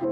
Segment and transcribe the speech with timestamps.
[0.00, 0.08] What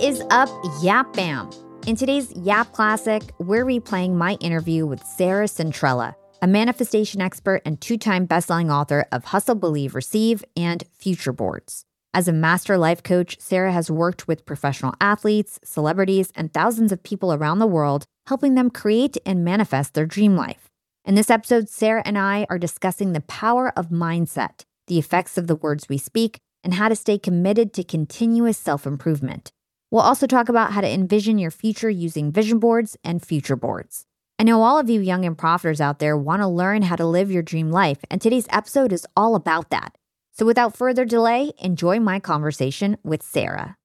[0.00, 0.48] is up,
[0.80, 1.50] Yap fam?
[1.86, 7.78] In today's Yap Classic, we're replaying my interview with Sarah Centrella, a manifestation expert and
[7.78, 11.84] two time bestselling author of Hustle, Believe, Receive and Future Boards.
[12.14, 17.02] As a master life coach, Sarah has worked with professional athletes, celebrities, and thousands of
[17.02, 20.68] people around the world, helping them create and manifest their dream life.
[21.04, 25.46] In this episode, Sarah and I are discussing the power of mindset, the effects of
[25.46, 29.52] the words we speak, and how to stay committed to continuous self improvement.
[29.90, 34.04] We'll also talk about how to envision your future using vision boards and future boards.
[34.38, 37.06] I know all of you young and profiters out there want to learn how to
[37.06, 39.96] live your dream life, and today's episode is all about that.
[40.32, 43.76] So without further delay, enjoy my conversation with Sarah.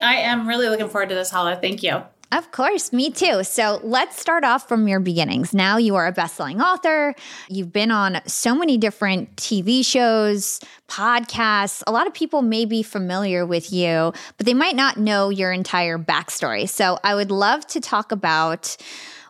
[0.00, 1.56] I am really looking forward to this, Hala.
[1.56, 2.02] Thank you.
[2.32, 3.42] Of course, me too.
[3.42, 5.52] So let's start off from your beginnings.
[5.52, 7.12] Now you are a best-selling author.
[7.48, 11.82] You've been on so many different TV shows, podcasts.
[11.88, 15.50] A lot of people may be familiar with you, but they might not know your
[15.50, 16.68] entire backstory.
[16.68, 18.76] So I would love to talk about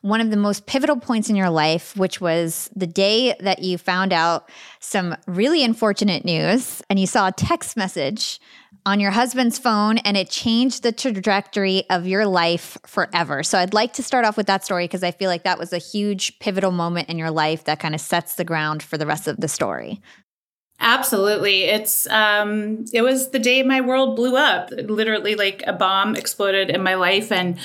[0.02, 3.78] one of the most pivotal points in your life, which was the day that you
[3.78, 4.48] found out
[4.78, 8.40] some really unfortunate news and you saw a text message
[8.86, 13.42] on your husband's phone and it changed the trajectory of your life forever.
[13.42, 15.72] So I'd like to start off with that story because I feel like that was
[15.72, 19.06] a huge pivotal moment in your life that kind of sets the ground for the
[19.06, 20.00] rest of the story.
[20.82, 21.64] Absolutely.
[21.64, 24.70] It's um it was the day my world blew up.
[24.70, 27.58] Literally like a bomb exploded in my life and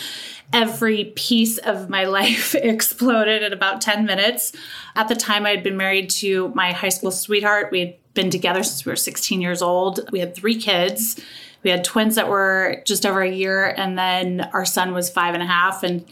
[0.51, 4.51] every piece of my life exploded in about 10 minutes.
[4.95, 7.71] At the time, I had been married to my high school sweetheart.
[7.71, 10.09] We had been together since we were 16 years old.
[10.11, 11.21] We had three kids.
[11.63, 15.33] We had twins that were just over a year, and then our son was five
[15.33, 15.83] and a half.
[15.83, 16.05] And,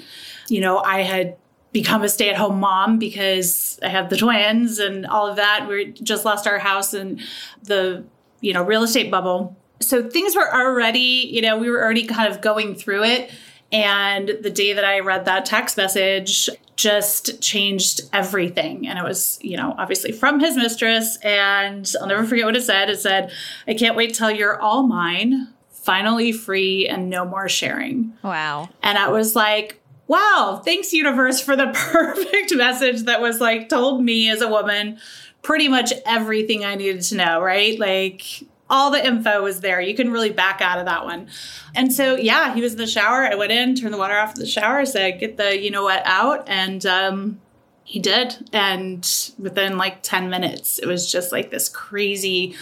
[0.50, 1.38] you know, I had
[1.72, 5.68] become a stay at home mom because I had the twins and all of that.
[5.68, 7.20] We just lost our house and
[7.64, 8.04] the,
[8.42, 9.58] you know, real estate bubble.
[9.80, 13.32] So things were already, you know, we were already kind of going through it.
[13.74, 18.88] And the day that I read that text message just changed everything.
[18.88, 21.18] And it was, you know, obviously from his mistress.
[21.18, 22.90] And I'll never forget what it said.
[22.90, 23.32] It said,
[23.68, 28.14] I can't wait till you're all mine, finally free, and no more sharing.
[28.24, 28.70] Wow.
[28.84, 34.04] And I was like, wow, thanks, universe, for the perfect message that was like told
[34.04, 35.00] me as a woman
[35.42, 37.78] pretty much everything I needed to know, right?
[37.78, 38.24] Like,
[38.70, 39.82] all the info was there.
[39.82, 41.28] You couldn't really back out of that one.
[41.76, 43.24] And so, yeah, he was in the shower.
[43.24, 45.84] I went in, turned the water off in the shower, said, get the, you know
[45.84, 46.48] what, out.
[46.48, 47.42] And um,
[47.84, 48.50] he did.
[48.54, 49.08] And
[49.38, 52.56] within like 10 minutes, it was just like this crazy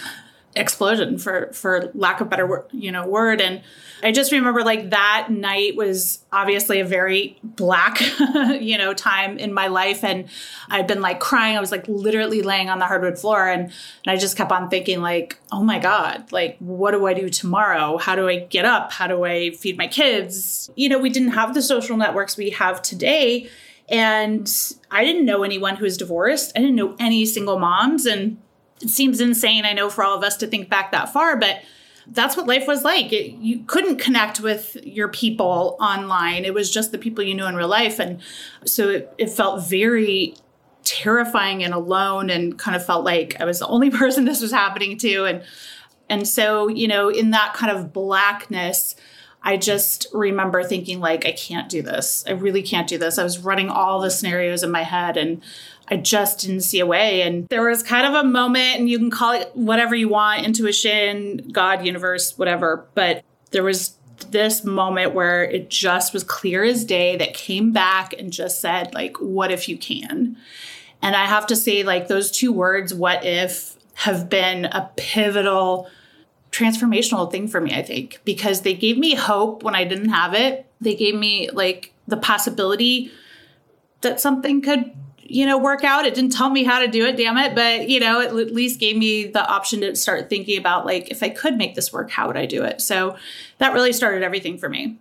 [0.54, 3.62] explosion for for lack of better you know word and
[4.02, 8.00] i just remember like that night was obviously a very black
[8.60, 10.02] you know time in my life.
[10.04, 10.28] And
[10.68, 11.56] i'd been like crying.
[11.56, 13.48] I was like literally laying on the hardwood floor.
[13.48, 13.72] And, and
[14.06, 17.98] i just kept on thinking like oh my god like what do i do tomorrow?
[17.98, 18.92] How do i get up?
[18.92, 20.70] How do i feed my kids?
[20.76, 23.48] You know we didn't have the social networks we have today.
[23.88, 24.50] And
[24.90, 26.52] i didn't know anyone who was divorced.
[26.56, 28.06] I didn't know any single moms.
[28.06, 28.38] And
[28.82, 31.62] it seems insane, I know, for all of us to think back that far, but
[32.06, 33.12] that's what life was like.
[33.12, 36.44] It, you couldn't connect with your people online.
[36.44, 37.98] It was just the people you knew in real life.
[37.98, 38.20] And
[38.64, 40.34] so it, it felt very
[40.84, 44.50] terrifying and alone and kind of felt like I was the only person this was
[44.50, 45.24] happening to.
[45.24, 45.42] And
[46.08, 48.96] and so, you know, in that kind of blackness,
[49.44, 52.24] I just remember thinking like I can't do this.
[52.28, 53.18] I really can't do this.
[53.18, 55.42] I was running all the scenarios in my head and
[55.88, 57.22] I just didn't see a way.
[57.22, 60.46] And there was kind of a moment, and you can call it whatever you want
[60.46, 62.86] intuition, God, universe, whatever.
[62.94, 63.96] But there was
[64.30, 68.94] this moment where it just was clear as day that came back and just said,
[68.94, 70.36] like, what if you can?
[71.02, 75.90] And I have to say, like, those two words, what if, have been a pivotal
[76.52, 80.34] transformational thing for me, I think, because they gave me hope when I didn't have
[80.34, 80.66] it.
[80.80, 83.10] They gave me like the possibility
[84.02, 84.92] that something could
[85.32, 86.04] you know, work out.
[86.04, 87.54] It didn't tell me how to do it, damn it.
[87.54, 91.10] But, you know, it at least gave me the option to start thinking about like,
[91.10, 92.82] if I could make this work, how would I do it?
[92.82, 93.16] So
[93.56, 94.98] that really started everything for me.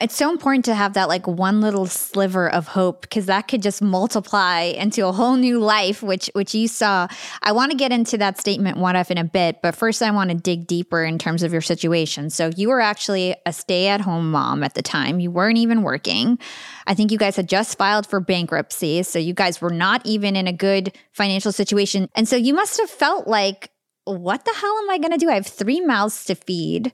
[0.00, 3.60] It's so important to have that like one little sliver of hope because that could
[3.60, 7.06] just multiply into a whole new life, which which you saw.
[7.42, 10.10] I want to get into that statement what if in a bit, but first I
[10.10, 12.30] want to dig deeper in terms of your situation.
[12.30, 15.20] So you were actually a stay-at-home mom at the time.
[15.20, 16.38] You weren't even working.
[16.86, 20.34] I think you guys had just filed for bankruptcy, so you guys were not even
[20.34, 22.08] in a good financial situation.
[22.14, 23.70] And so you must have felt like
[24.04, 25.28] what the hell am I going to do?
[25.28, 26.92] I have three mouths to feed.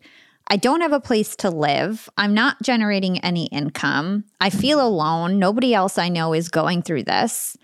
[0.49, 2.09] I don't have a place to live.
[2.17, 4.25] I'm not generating any income.
[4.41, 5.39] I feel alone.
[5.39, 7.57] Nobody else I know is going through this.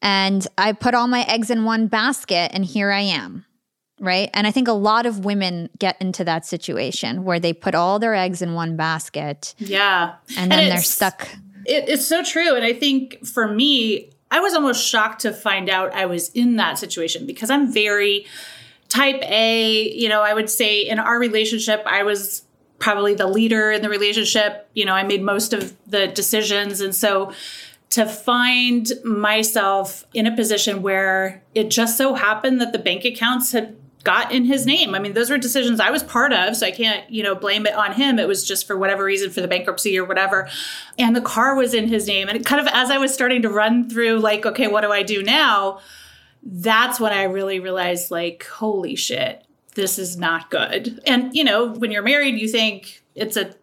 [0.00, 3.44] And I put all my eggs in one basket, and here I am.
[4.00, 4.30] Right.
[4.34, 8.00] And I think a lot of women get into that situation where they put all
[8.00, 9.54] their eggs in one basket.
[9.58, 10.14] Yeah.
[10.36, 11.28] And then and they're stuck.
[11.66, 12.56] It, it's so true.
[12.56, 16.56] And I think for me, I was almost shocked to find out I was in
[16.56, 18.26] that situation because I'm very
[18.92, 19.90] type A.
[19.94, 22.44] You know, I would say in our relationship, I was
[22.78, 24.68] probably the leader in the relationship.
[24.74, 26.80] You know, I made most of the decisions.
[26.80, 27.32] And so
[27.90, 33.52] to find myself in a position where it just so happened that the bank accounts
[33.52, 34.96] had got in his name.
[34.96, 37.66] I mean, those were decisions I was part of, so I can't, you know, blame
[37.66, 38.18] it on him.
[38.18, 40.48] It was just for whatever reason for the bankruptcy or whatever.
[40.98, 42.28] And the car was in his name.
[42.28, 45.04] And kind of as I was starting to run through like, okay, what do I
[45.04, 45.78] do now?
[46.42, 49.44] That's when I really realized like, holy shit,
[49.74, 51.00] this is not good.
[51.06, 53.54] And, you know, when you're married, you think it's a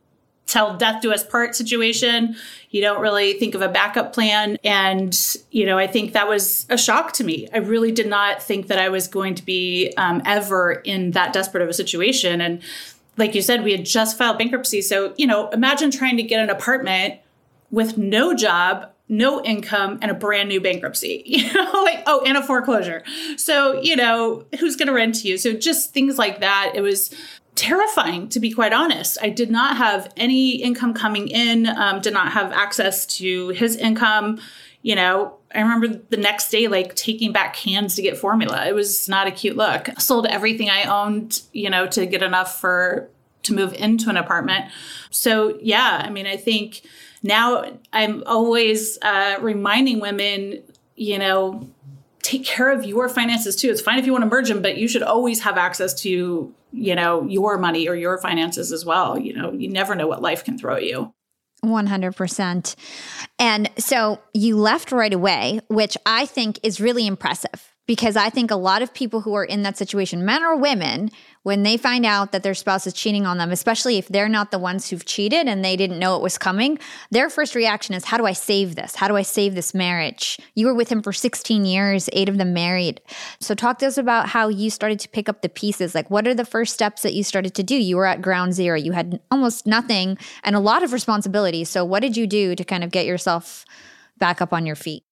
[0.50, 2.36] tell death do us part situation.
[2.72, 4.58] You don't really think of a backup plan.
[4.64, 5.16] And,
[5.52, 7.48] you know, I think that was a shock to me.
[7.54, 11.34] I really did not think that I was going to be um, ever in that
[11.34, 12.42] desperate of a situation.
[12.42, 12.62] And
[13.18, 14.82] like you said, we had just filed bankruptcy.
[14.82, 17.20] So, you know, imagine trying to get an apartment
[17.70, 21.24] with no job, no income, and a brand new bankruptcy.
[21.40, 23.04] You know, like, oh, and a foreclosure.
[23.38, 25.38] So, you know, who's going to rent to you?
[25.38, 26.74] So, just things like that.
[26.76, 27.14] It was
[27.56, 29.18] terrifying, to be quite honest.
[29.22, 33.76] I did not have any income coming in, um, did not have access to his
[33.76, 34.40] income.
[34.82, 38.66] You know, I remember the next day, like taking back cans to get formula.
[38.68, 39.90] It was not a cute look.
[40.00, 43.10] Sold everything I owned, you know, to get enough for
[43.44, 44.66] to move into an apartment.
[45.10, 46.82] So, yeah, I mean, I think
[47.24, 50.64] now I'm always uh, reminding women,
[50.96, 51.68] you know,
[52.22, 53.70] take care of your finances too.
[53.70, 56.54] It's fine if you want to merge them, but you should always have access to,
[56.72, 59.18] you know, your money or your finances as well.
[59.18, 61.14] You know, you never know what life can throw at you.
[61.64, 62.76] 100%.
[63.38, 68.52] And so you left right away, which I think is really impressive because I think
[68.52, 71.10] a lot of people who are in that situation, men or women,
[71.44, 74.52] when they find out that their spouse is cheating on them, especially if they're not
[74.52, 76.78] the ones who've cheated and they didn't know it was coming,
[77.12, 78.96] their first reaction is, How do I save this?
[78.96, 80.38] How do I save this marriage?
[80.56, 83.02] You were with him for 16 years, eight of them married.
[83.40, 85.96] So, talk to us about how you started to pick up the pieces.
[85.96, 87.76] Like, what are the first steps that you started to do?
[87.76, 91.64] You were at ground zero, you had almost nothing and a lot of responsibility.
[91.64, 93.66] So, what did you do to kind of get yourself
[94.18, 95.04] back up on your feet?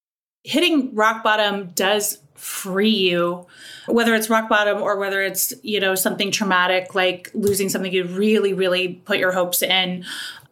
[0.48, 3.46] Hitting rock bottom does free you
[3.88, 8.04] whether it's rock bottom or whether it's you know something traumatic like losing something you
[8.06, 10.06] really really put your hopes in.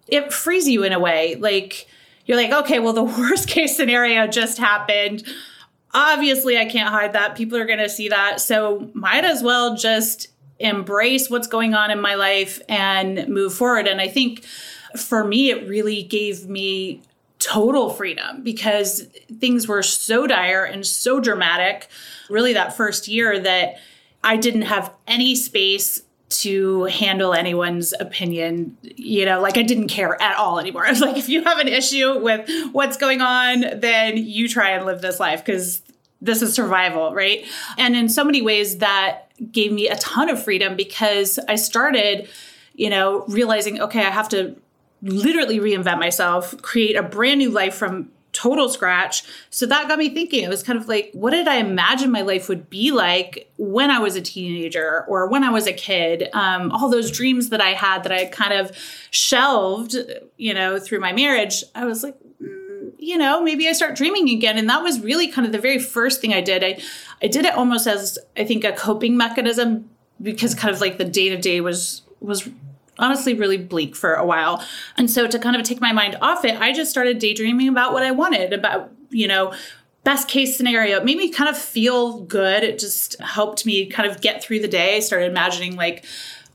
[0.07, 1.87] It frees you in a way like
[2.25, 5.23] you're like okay well the worst case scenario just happened.
[5.93, 7.35] Obviously i can't hide that.
[7.35, 8.41] People are going to see that.
[8.41, 10.27] So might as well just
[10.59, 13.87] embrace what's going on in my life and move forward.
[13.87, 14.43] And i think
[14.97, 17.01] for me it really gave me
[17.45, 19.07] total freedom because
[19.39, 21.87] things were so dire and so dramatic,
[22.29, 23.75] really, that first year that
[24.23, 28.75] I didn't have any space to handle anyone's opinion.
[28.81, 30.85] You know, like I didn't care at all anymore.
[30.87, 34.71] I was like, if you have an issue with what's going on, then you try
[34.71, 35.83] and live this life because
[36.21, 37.45] this is survival, right?
[37.77, 42.27] And in so many ways, that gave me a ton of freedom because I started,
[42.73, 44.55] you know, realizing, okay, I have to
[45.01, 49.23] literally reinvent myself, create a brand new life from total scratch.
[49.49, 50.43] So that got me thinking.
[50.43, 53.89] It was kind of like, what did I imagine my life would be like when
[53.89, 56.29] I was a teenager or when I was a kid?
[56.33, 58.75] Um, all those dreams that I had that I kind of
[59.09, 59.95] shelved,
[60.37, 61.63] you know, through my marriage.
[61.73, 64.57] I was like, mm, you know, maybe I start dreaming again.
[64.57, 66.61] And that was really kind of the very first thing I did.
[66.61, 66.79] I,
[67.23, 69.89] I did it almost as I think a coping mechanism
[70.21, 72.49] because kind of like the day to day was was
[72.99, 74.63] honestly really bleak for a while.
[74.97, 77.93] And so to kind of take my mind off it, I just started daydreaming about
[77.93, 79.53] what I wanted, about, you know,
[80.03, 80.97] best case scenario.
[80.97, 82.63] It made me kind of feel good.
[82.63, 84.97] It just helped me kind of get through the day.
[84.97, 86.05] I started imagining like,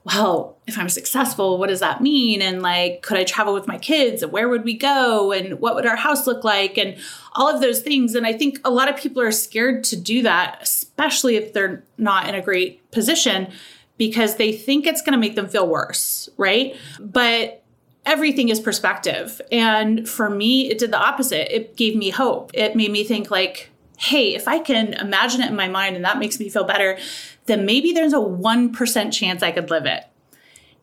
[0.04, 2.40] well, if I'm successful, what does that mean?
[2.40, 4.23] And like, could I travel with my kids?
[4.23, 5.30] And where would we go?
[5.32, 6.78] And what would our house look like?
[6.78, 6.97] And
[7.35, 8.14] all of those things.
[8.14, 11.85] And I think a lot of people are scared to do that, especially if they're
[11.99, 13.52] not in a great position
[14.00, 16.75] because they think it's going to make them feel worse, right?
[16.99, 17.62] But
[18.07, 19.42] everything is perspective.
[19.52, 21.54] And for me, it did the opposite.
[21.54, 22.50] It gave me hope.
[22.54, 26.04] It made me think like, hey, if I can imagine it in my mind and
[26.07, 26.97] that makes me feel better,
[27.45, 30.04] then maybe there's a 1% chance I could live it.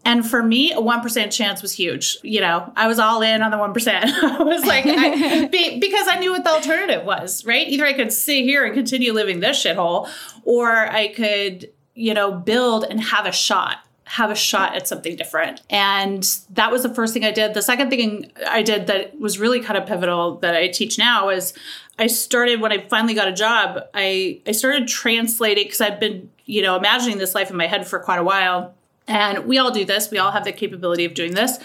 [0.06, 2.18] And for me, a 1% chance was huge.
[2.22, 3.88] You know, I was all in on the 1%.
[4.06, 7.68] I was like, I, be, because I knew what the alternative was, right?
[7.68, 10.08] Either I could sit here and continue living this shithole,
[10.44, 15.18] or I could you know, build and have a shot have a shot at something
[15.18, 15.62] different.
[15.70, 17.54] And that was the first thing I did.
[17.54, 21.28] The second thing I did that was really kind of pivotal that I teach now
[21.28, 21.54] is
[22.00, 26.30] I started when I finally got a job, I, I started translating because I've been,
[26.46, 28.74] you know, imagining this life in my head for quite a while.
[29.08, 31.60] And we all do this, we all have the capability of doing this.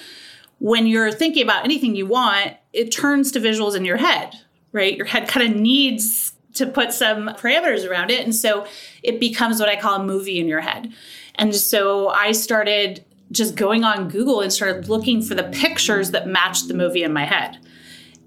[0.59, 4.35] When you're thinking about anything you want, it turns to visuals in your head,
[4.73, 4.97] right?
[4.97, 8.25] Your head kind of needs to put some parameters around it.
[8.25, 8.67] And so
[9.03, 10.93] it becomes what I call a movie in your head.
[11.37, 16.27] And so I started just going on Google and started looking for the pictures that
[16.27, 17.59] matched the movie in my head.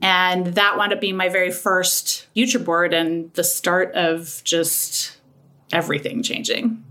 [0.01, 5.17] And that wound up being my very first future board and the start of just
[5.71, 6.84] everything changing.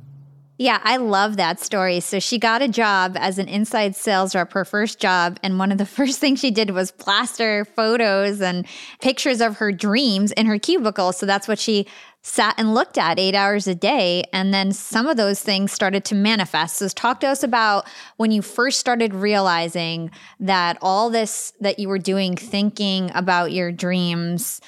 [0.57, 1.99] Yeah, I love that story.
[1.99, 5.41] So she got a job as an inside sales rep, her first job.
[5.43, 8.67] And one of the first things she did was plaster photos and
[9.01, 11.13] pictures of her dreams in her cubicle.
[11.13, 11.87] So that's what she
[12.23, 14.25] sat and looked at eight hours a day.
[14.33, 16.77] And then some of those things started to manifest.
[16.77, 21.89] So, talk to us about when you first started realizing that all this that you
[21.89, 24.63] were doing, thinking about your dreams,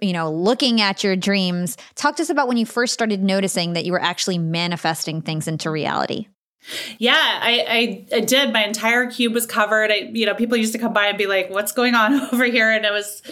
[0.00, 1.76] you know, looking at your dreams.
[1.94, 5.48] Talk to us about when you first started noticing that you were actually manifesting things
[5.48, 6.28] into reality.
[6.98, 8.52] Yeah, I, I, I did.
[8.52, 9.90] My entire cube was covered.
[9.90, 12.44] I, you know, people used to come by and be like, "What's going on over
[12.44, 13.22] here?" And it was,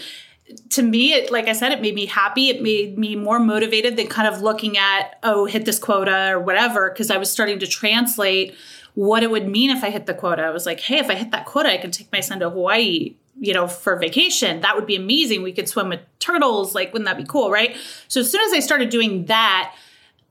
[0.70, 2.49] to me, it, like I said, it made me happy.
[2.49, 6.40] It made me more motivated than kind of looking at, oh, hit this quota or
[6.40, 8.54] whatever, because I was starting to translate
[8.94, 10.42] what it would mean if I hit the quota.
[10.42, 12.49] I was like, hey, if I hit that quota, I can take my son to
[12.49, 14.61] Hawaii you know, for vacation.
[14.61, 15.43] That would be amazing.
[15.43, 16.75] We could swim with turtles.
[16.75, 17.50] Like, wouldn't that be cool?
[17.50, 17.76] Right.
[18.09, 19.75] So, as soon as I started doing that,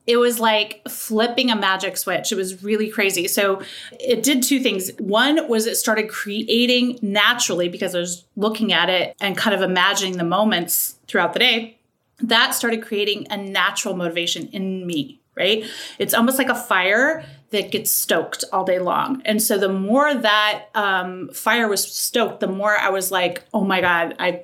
[0.06, 2.30] it was like flipping a magic switch.
[2.30, 3.28] It was really crazy.
[3.28, 4.90] So, it did two things.
[4.98, 9.62] One was it started creating naturally because I was looking at it and kind of
[9.62, 11.78] imagining the moments throughout the day.
[12.20, 15.64] That started creating a natural motivation in me, right?
[15.98, 19.22] It's almost like a fire that gets stoked all day long.
[19.24, 23.64] And so the more that um, fire was stoked, the more I was like, oh
[23.64, 24.42] my God, I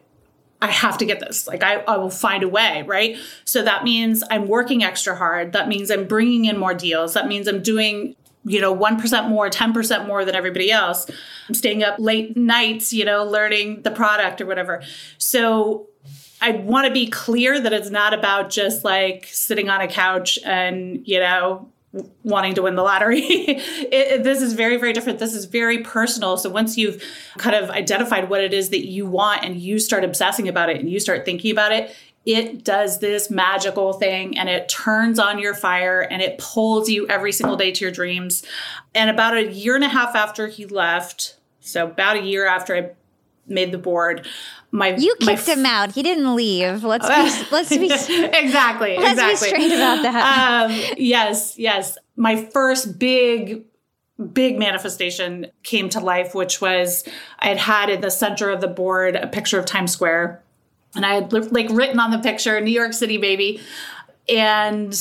[0.63, 1.49] I have to get this.
[1.49, 3.17] Like, I, I will find a way, right?
[3.45, 5.53] So that means I'm working extra hard.
[5.55, 7.15] That means I'm bringing in more deals.
[7.15, 11.09] That means I'm doing you know 1% more 10% more than everybody else
[11.49, 14.83] i'm staying up late nights you know learning the product or whatever
[15.17, 15.87] so
[16.41, 20.41] i want to be clear that it's not about just like sitting on a couch
[20.45, 21.71] and you know
[22.23, 23.21] wanting to win the lottery.
[23.21, 25.19] it, it, this is very, very different.
[25.19, 26.37] This is very personal.
[26.37, 27.03] So once you've
[27.39, 30.81] kind of identified what it is that you want and you start obsessing about it
[30.81, 31.95] and you start thinking about it,
[32.25, 37.07] it does this magical thing and it turns on your fire and it pulls you
[37.09, 38.45] every single day to your dreams.
[38.95, 42.77] And about a year and a half after he left, so about a year after
[42.77, 42.91] I
[43.47, 44.27] made the board,
[44.71, 45.93] my you kicked my him out.
[45.93, 46.83] He didn't leave.
[46.85, 49.31] Let's be let's be exactly let's exactly.
[49.31, 50.71] be straight about that.
[50.71, 51.99] Um, yes, yes.
[52.17, 53.65] My first big
[54.33, 57.05] big manifestation came to life, which was
[57.39, 60.43] I had had in the center of the board a picture of Times Square,
[60.95, 63.61] and I had like written on the picture "New York City, baby,"
[64.29, 64.95] and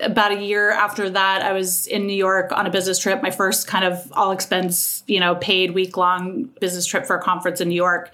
[0.00, 3.30] about a year after that, I was in New York on a business trip, my
[3.30, 7.60] first kind of all expense, you know, paid week long business trip for a conference
[7.60, 8.12] in New York.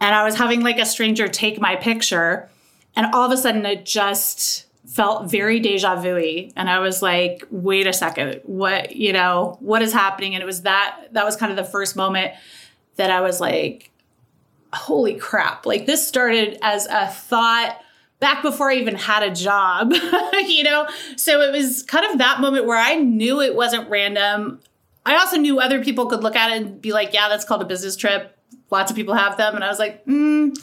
[0.00, 2.50] And I was having like a stranger take my picture,
[2.94, 6.16] and all of a sudden it just felt very deja vu
[6.54, 8.40] and i was like wait a second.
[8.44, 10.34] What you know what is happening?
[10.34, 12.32] And it was that that was kind of the first moment
[12.94, 13.90] that i was like
[14.72, 15.66] holy crap.
[15.66, 17.80] Like this started as a thought
[18.20, 19.92] back before i even had a job
[20.46, 24.60] you know so it was kind of that moment where i knew it wasn't random
[25.04, 27.62] i also knew other people could look at it and be like yeah that's called
[27.62, 28.36] a business trip
[28.70, 29.54] lots of people have them.
[29.54, 30.56] And I was like, mm,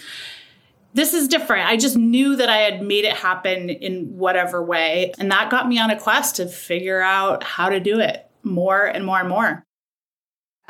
[0.94, 1.68] this is different.
[1.68, 5.14] I just knew that I had made it happen in whatever way.
[5.18, 8.86] And that got me on a quest to figure out how to do it more
[8.86, 9.66] and more and more.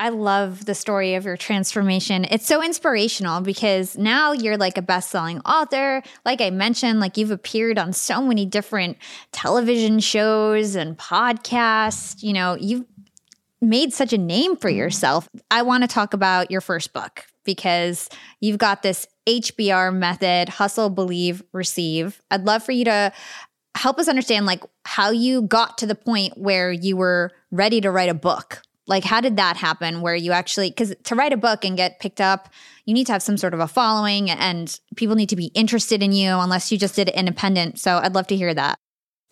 [0.04, 2.26] I love the story of your transformation.
[2.30, 6.02] It's so inspirational because now you're like a best-selling author.
[6.26, 8.98] Like I mentioned, like you've appeared on so many different
[9.32, 12.22] television shows and podcasts.
[12.22, 12.84] You know, you've
[13.62, 15.26] made such a name for yourself.
[15.50, 20.90] I want to talk about your first book because you've got this HBR method, hustle,
[20.90, 22.20] believe, receive.
[22.30, 23.10] I'd love for you to
[23.74, 27.90] help us understand like how you got to the point where you were ready to
[27.90, 28.60] write a book.
[28.86, 32.00] Like how did that happen where you actually cuz to write a book and get
[32.00, 32.48] picked up,
[32.84, 36.02] you need to have some sort of a following and people need to be interested
[36.02, 37.78] in you unless you just did it independent.
[37.78, 38.78] So I'd love to hear that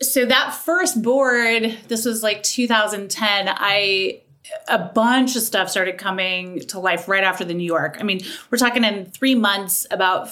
[0.02, 3.48] so that first board, this was like 2010.
[3.48, 4.22] I
[4.68, 7.96] a bunch of stuff started coming to life right after the New York.
[8.00, 10.30] I mean, we're talking in three months about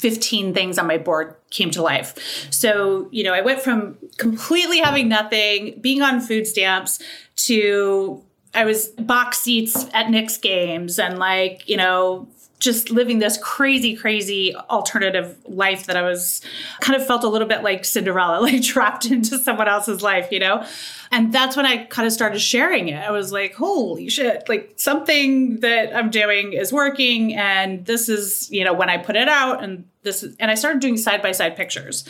[0.00, 2.48] 15 things on my board came to life.
[2.50, 7.00] So, you know, I went from completely having nothing, being on food stamps,
[7.36, 8.22] to
[8.54, 12.28] I was box seats at Knicks games and like, you know,
[12.58, 16.40] just living this crazy, crazy alternative life that I was
[16.80, 20.40] kind of felt a little bit like Cinderella, like trapped into someone else's life, you
[20.40, 20.64] know?
[21.12, 22.96] And that's when I kind of started sharing it.
[22.96, 27.34] I was like, holy shit, like something that I'm doing is working.
[27.34, 30.54] And this is, you know, when I put it out and this is, and I
[30.54, 32.04] started doing side by side pictures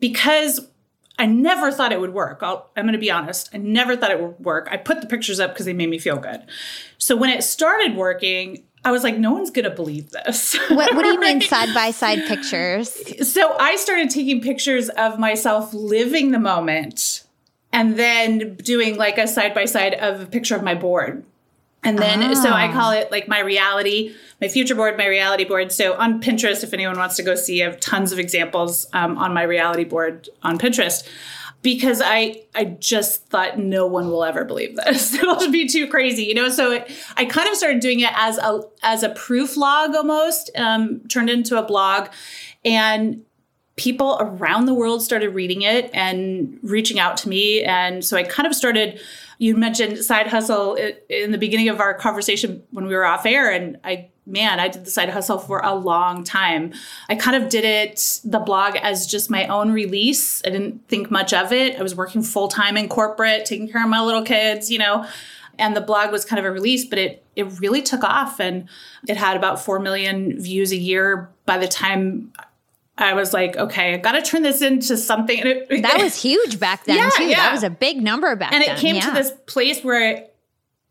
[0.00, 0.60] because
[1.18, 2.40] I never thought it would work.
[2.42, 3.48] i am going to be honest.
[3.54, 4.68] I never thought it would work.
[4.70, 6.42] I put the pictures up because they made me feel good.
[6.98, 10.58] So when it started working, I was like, no one's going to believe this.
[10.68, 12.90] What, what do you mean side by side pictures?
[13.30, 17.24] So I started taking pictures of myself living the moment
[17.72, 21.24] and then doing like a side by side of a picture of my board.
[21.84, 22.34] And then, ah.
[22.34, 25.70] so I call it like my reality, my future board, my reality board.
[25.70, 29.18] So on Pinterest, if anyone wants to go see, I have tons of examples um,
[29.18, 31.06] on my reality board on Pinterest
[31.64, 35.14] because I I just thought no one will ever believe this.
[35.14, 36.50] It'll be too crazy, you know.
[36.50, 40.50] So it, I kind of started doing it as a as a proof log almost,
[40.56, 42.10] um, turned into a blog,
[42.64, 43.24] and
[43.76, 48.22] people around the world started reading it and reaching out to me, and so I
[48.22, 49.00] kind of started.
[49.38, 50.76] You mentioned side hustle
[51.08, 54.68] in the beginning of our conversation when we were off air, and I man, I
[54.68, 56.72] did the side hustle for a long time.
[57.08, 60.42] I kind of did it, the blog, as just my own release.
[60.46, 61.78] I didn't think much of it.
[61.78, 65.06] I was working full time in corporate, taking care of my little kids, you know.
[65.58, 68.68] And the blog was kind of a release, but it it really took off, and
[69.06, 72.32] it had about four million views a year by the time
[72.96, 75.38] I was like, okay, I got to turn this into something.
[75.38, 77.24] It, that was huge back then, yeah, too.
[77.24, 77.36] Yeah.
[77.36, 78.70] That was a big number back and then.
[78.70, 79.06] And it came yeah.
[79.06, 80.28] to this place where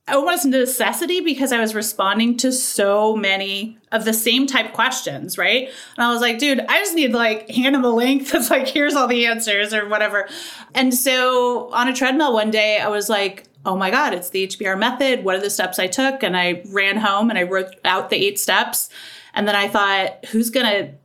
[0.07, 5.69] almost necessity because I was responding to so many of the same type questions, right?
[5.95, 8.67] And I was like, dude, I just need like hand them a link that's like,
[8.67, 10.27] here's all the answers or whatever.
[10.75, 14.45] And so on a treadmill one day, I was like, oh my God, it's the
[14.45, 15.23] HBR method.
[15.23, 16.21] What are the steps I took?
[16.21, 18.89] And I ran home and I wrote out the eight steps.
[19.33, 20.95] And then I thought, who's gonna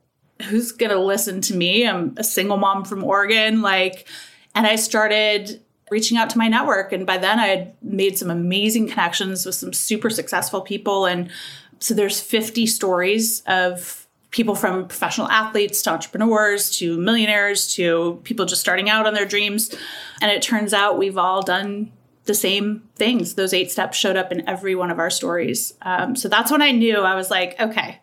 [0.43, 1.87] who's gonna listen to me?
[1.87, 3.63] I'm a single mom from Oregon.
[3.63, 4.07] Like,
[4.55, 6.93] and I started reaching out to my network.
[6.93, 11.07] And by then I had made some amazing connections with some super successful people.
[11.07, 11.31] And
[11.79, 18.45] so there's 50 stories of people from professional athletes to entrepreneurs to millionaires to people
[18.45, 19.75] just starting out on their dreams.
[20.21, 21.93] And it turns out we've all done
[22.25, 23.35] the same things.
[23.35, 25.75] Those eight steps showed up in every one of our stories.
[25.81, 28.01] Um, so that's when I knew I was like, okay,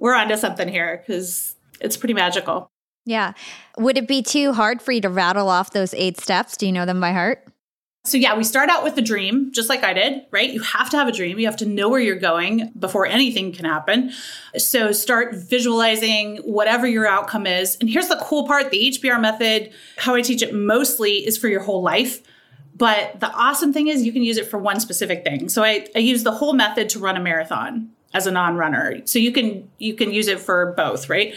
[0.00, 1.51] we're onto something here because
[1.82, 2.70] it's pretty magical.
[3.04, 3.32] Yeah.
[3.78, 6.56] Would it be too hard for you to rattle off those eight steps?
[6.56, 7.44] Do you know them by heart?
[8.04, 10.50] So, yeah, we start out with the dream, just like I did, right?
[10.50, 11.38] You have to have a dream.
[11.38, 14.10] You have to know where you're going before anything can happen.
[14.56, 17.76] So, start visualizing whatever your outcome is.
[17.80, 21.46] And here's the cool part the HBR method, how I teach it mostly is for
[21.46, 22.22] your whole life.
[22.74, 25.48] But the awesome thing is you can use it for one specific thing.
[25.48, 29.00] So, I, I use the whole method to run a marathon as a non-runner.
[29.04, 31.34] So you can you can use it for both, right?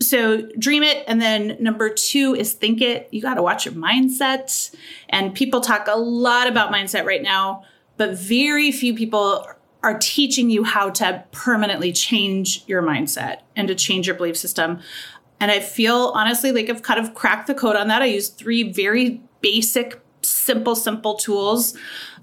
[0.00, 3.08] So dream it and then number 2 is think it.
[3.10, 4.74] You got to watch your mindset.
[5.08, 7.64] And people talk a lot about mindset right now,
[7.96, 9.46] but very few people
[9.82, 14.80] are teaching you how to permanently change your mindset and to change your belief system.
[15.40, 18.02] And I feel honestly like I've kind of cracked the code on that.
[18.02, 21.76] I use three very basic simple simple tools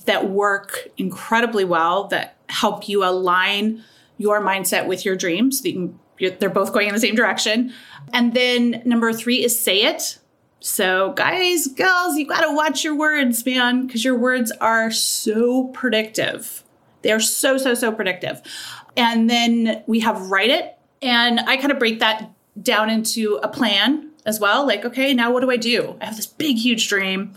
[0.06, 3.84] that work incredibly well that help you align
[4.18, 5.62] your mindset with your dreams.
[5.62, 7.74] they're both going in the same direction.
[8.14, 10.20] And then number three is say it.
[10.60, 15.66] So, guys, girls, you got to watch your words, man, because your words are so
[15.66, 16.64] predictive.
[17.04, 18.42] They are so, so, so predictive.
[18.98, 20.76] And then we have write it.
[21.02, 24.66] And I kind of break that down into a plan as well.
[24.66, 25.98] Like, okay, now what do I do?
[26.02, 27.34] I have this big, huge dream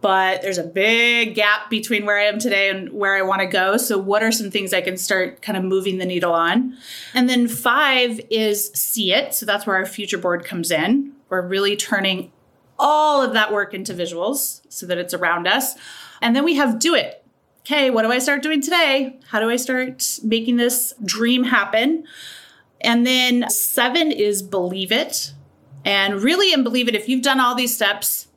[0.00, 3.46] but there's a big gap between where I am today and where I want to
[3.46, 3.76] go.
[3.76, 6.76] So, what are some things I can start kind of moving the needle on?
[7.14, 9.34] And then five is see it.
[9.34, 11.12] So, that's where our future board comes in.
[11.28, 12.32] We're really turning
[12.78, 15.74] all of that work into visuals so that it's around us.
[16.22, 17.24] And then we have do it.
[17.60, 19.18] Okay, what do I start doing today?
[19.28, 22.04] How do I start making this dream happen?
[22.80, 25.34] And then seven is believe it.
[25.84, 28.28] And really, and believe it, if you've done all these steps,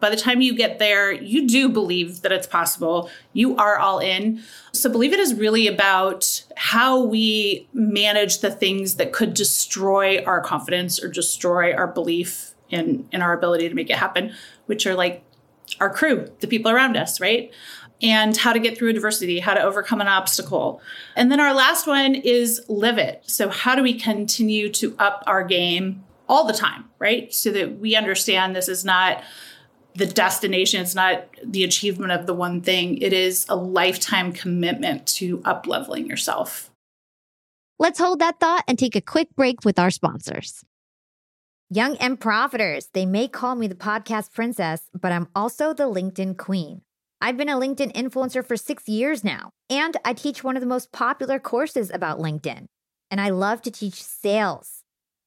[0.00, 3.10] by the time you get there, you do believe that it's possible.
[3.32, 4.42] You are all in.
[4.72, 10.40] So, believe it is really about how we manage the things that could destroy our
[10.40, 14.34] confidence or destroy our belief in, in our ability to make it happen,
[14.66, 15.24] which are like
[15.80, 17.52] our crew, the people around us, right?
[18.00, 20.80] and how to get through adversity, how to overcome an obstacle.
[21.16, 23.22] And then our last one is live it.
[23.26, 27.32] So, how do we continue to up our game all the time, right?
[27.32, 29.22] So that we understand this is not
[29.98, 35.06] the destination, it's not the achievement of the one thing, it is a lifetime commitment
[35.06, 36.70] to up leveling yourself.
[37.80, 40.64] Let's hold that thought and take a quick break with our sponsors.
[41.68, 46.38] Young and Profiters, they may call me the podcast princess, but I'm also the LinkedIn
[46.38, 46.82] queen.
[47.20, 50.68] I've been a LinkedIn influencer for six years now, and I teach one of the
[50.68, 52.66] most popular courses about LinkedIn.
[53.10, 54.77] And I love to teach sales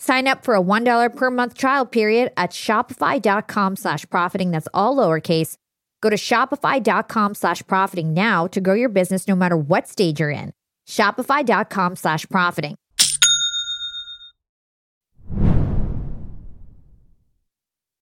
[0.00, 4.50] Sign up for a $1 per month trial period at shopify.com slash profiting.
[4.50, 5.56] That's all lowercase.
[6.00, 10.30] Go to shopify.com slash profiting now to grow your business no matter what stage you're
[10.30, 10.52] in.
[10.88, 12.76] Shopify.com slash profiting.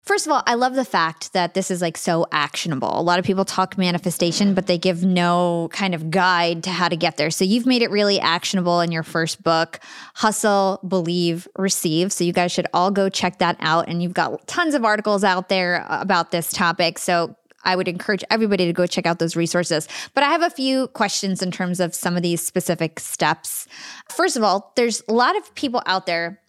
[0.09, 2.99] First of all, I love the fact that this is like so actionable.
[2.99, 6.89] A lot of people talk manifestation, but they give no kind of guide to how
[6.89, 7.31] to get there.
[7.31, 9.81] So you've made it really actionable in your first book,
[10.15, 12.11] Hustle, Believe, Receive.
[12.11, 13.87] So you guys should all go check that out.
[13.87, 16.99] And you've got tons of articles out there about this topic.
[16.99, 19.89] So I would encourage everybody to go check out those resources.
[20.15, 23.67] But I have a few questions in terms of some of these specific steps.
[24.11, 26.41] First of all, there's a lot of people out there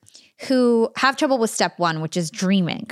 [0.47, 2.89] who have trouble with step one, which is dreaming.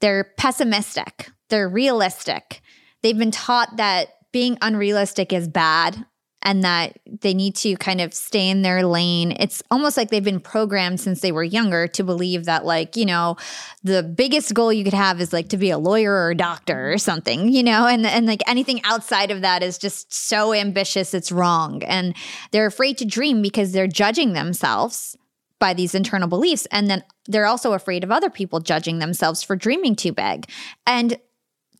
[0.00, 2.62] They're pessimistic, they're realistic.
[3.02, 6.04] They've been taught that being unrealistic is bad
[6.46, 9.32] and that they need to kind of stay in their lane.
[9.40, 13.04] It's almost like they've been programmed since they were younger to believe that, like, you
[13.04, 13.36] know,
[13.82, 16.92] the biggest goal you could have is like to be a lawyer or a doctor
[16.92, 21.14] or something, you know, and, and like anything outside of that is just so ambitious,
[21.14, 21.82] it's wrong.
[21.82, 22.14] And
[22.52, 25.16] they're afraid to dream because they're judging themselves
[25.58, 26.66] by these internal beliefs.
[26.70, 30.48] And then they're also afraid of other people judging themselves for dreaming too big.
[30.86, 31.18] And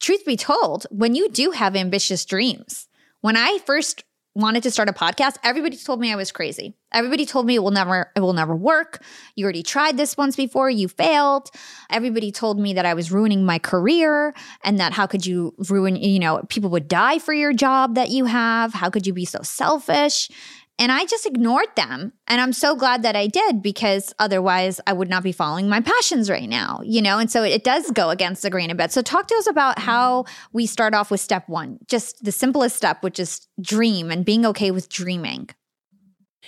[0.00, 2.88] truth be told, when you do have ambitious dreams,
[3.20, 4.04] when I first
[4.36, 6.74] wanted to start a podcast, everybody told me I was crazy.
[6.92, 9.02] Everybody told me it will never it will never work.
[9.34, 11.50] You already tried this once before, you failed.
[11.90, 15.96] Everybody told me that I was ruining my career and that how could you ruin,
[15.96, 18.74] you know, people would die for your job that you have.
[18.74, 20.28] How could you be so selfish?
[20.78, 22.12] And I just ignored them.
[22.26, 25.80] And I'm so glad that I did because otherwise I would not be following my
[25.80, 27.18] passions right now, you know?
[27.18, 28.92] And so it does go against the grain a bit.
[28.92, 32.76] So talk to us about how we start off with step one, just the simplest
[32.76, 35.48] step, which is dream and being okay with dreaming.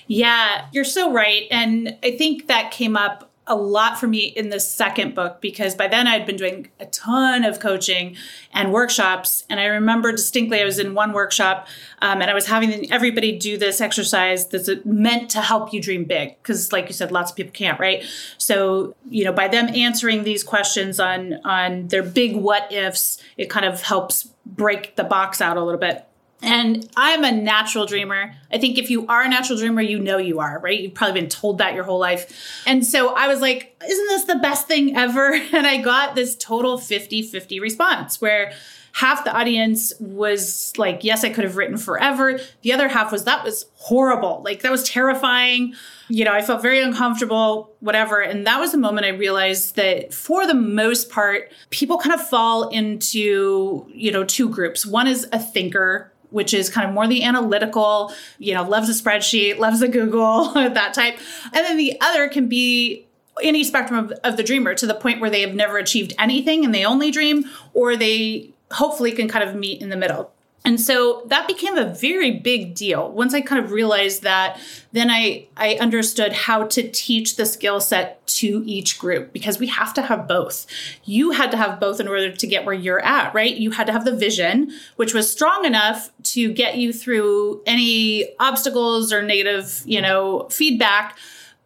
[0.06, 1.46] Yeah, you're so right.
[1.50, 5.74] And I think that came up a lot for me in the second book because
[5.74, 8.16] by then I'd been doing a ton of coaching
[8.52, 9.44] and workshops.
[9.48, 11.66] And I remember distinctly I was in one workshop
[12.00, 16.04] um, and I was having everybody do this exercise that's meant to help you dream
[16.04, 16.36] big.
[16.42, 18.04] Because, like you said, lots of people can't, right?
[18.36, 23.50] So, you know, by them answering these questions on on their big what ifs, it
[23.50, 26.04] kind of helps break the box out a little bit.
[26.40, 28.32] And I'm a natural dreamer.
[28.52, 30.78] I think if you are a natural dreamer, you know you are, right?
[30.78, 32.62] You've probably been told that your whole life.
[32.64, 35.38] And so I was like, isn't this the best thing ever?
[35.58, 38.52] And I got this total 50 50 response where
[38.92, 42.38] half the audience was like, yes, I could have written forever.
[42.62, 44.42] The other half was, that was horrible.
[44.44, 45.74] Like, that was terrifying.
[46.08, 48.20] You know, I felt very uncomfortable, whatever.
[48.20, 52.26] And that was the moment I realized that for the most part, people kind of
[52.28, 54.84] fall into, you know, two groups.
[54.86, 59.02] One is a thinker which is kind of more the analytical, you know, loves a
[59.02, 61.18] spreadsheet, loves a Google, that type.
[61.46, 63.06] And then the other can be
[63.42, 66.64] any spectrum of, of, the dreamer to the point where they have never achieved anything
[66.64, 70.32] and they only dream, or they hopefully can kind of meet in the middle.
[70.64, 73.10] And so that became a very big deal.
[73.12, 74.60] Once I kind of realized that,
[74.92, 79.68] then I, I understood how to teach the skill set to each group because we
[79.68, 80.66] have to have both.
[81.04, 83.54] You had to have both in order to get where you're at, right?
[83.54, 88.34] You had to have the vision, which was strong enough to get you through any
[88.38, 91.16] obstacles or negative, you know, feedback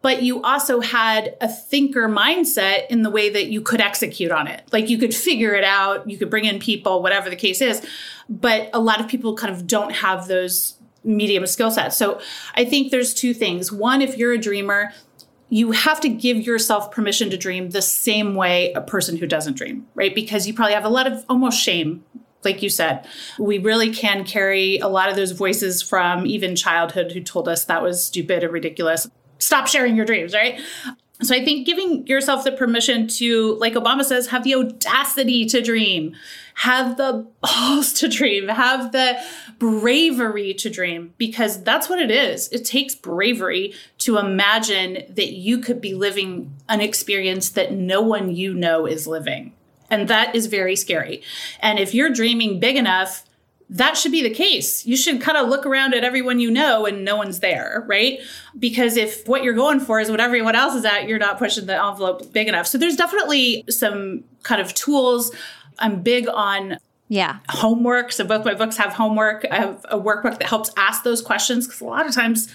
[0.03, 4.47] but you also had a thinker mindset in the way that you could execute on
[4.47, 4.61] it.
[4.71, 7.81] Like you could figure it out, you could bring in people, whatever the case is.
[8.29, 11.95] But a lot of people kind of don't have those medium skill sets.
[11.95, 12.19] So
[12.53, 13.71] I think there's two things.
[13.71, 14.91] One, if you're a dreamer,
[15.47, 19.55] you have to give yourself permission to dream the same way a person who doesn't
[19.55, 20.13] dream, right?
[20.13, 22.03] Because you probably have a lot of almost shame
[22.43, 23.07] like you said,
[23.39, 27.63] we really can carry a lot of those voices from even childhood who told us
[27.63, 29.07] that was stupid or ridiculous
[29.43, 30.59] stop sharing your dreams, right?
[31.21, 35.61] So I think giving yourself the permission to, like Obama says, have the audacity to
[35.61, 36.15] dream,
[36.55, 39.21] have the balls to dream, have the
[39.59, 42.49] bravery to dream, because that's what it is.
[42.49, 48.35] It takes bravery to imagine that you could be living an experience that no one
[48.35, 49.53] you know is living.
[49.89, 51.21] And that is very scary.
[51.59, 53.23] And if you're dreaming big enough,
[53.73, 54.85] that should be the case.
[54.85, 58.19] You should kind of look around at everyone you know and no one's there, right?
[58.57, 61.65] Because if what you're going for is what everyone else is at, you're not pushing
[61.65, 62.67] the envelope big enough.
[62.67, 65.35] So there's definitely some kind of tools.
[65.79, 66.77] I'm big on
[67.09, 68.11] yeah homework.
[68.11, 69.43] So both my books have homework.
[69.49, 72.53] I have a workbook that helps ask those questions because a lot of times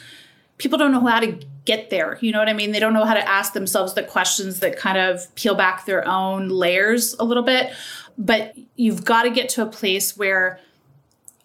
[0.59, 2.19] people don't know how to get there.
[2.21, 2.71] You know what I mean?
[2.71, 6.07] They don't know how to ask themselves the questions that kind of peel back their
[6.07, 7.73] own layers a little bit.
[8.17, 10.61] But you've got to get to a place where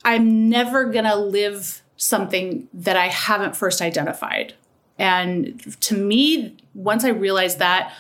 [0.06, 4.54] I'm never going to live something that I haven't first identified.
[5.00, 7.94] And to me, once I realized that,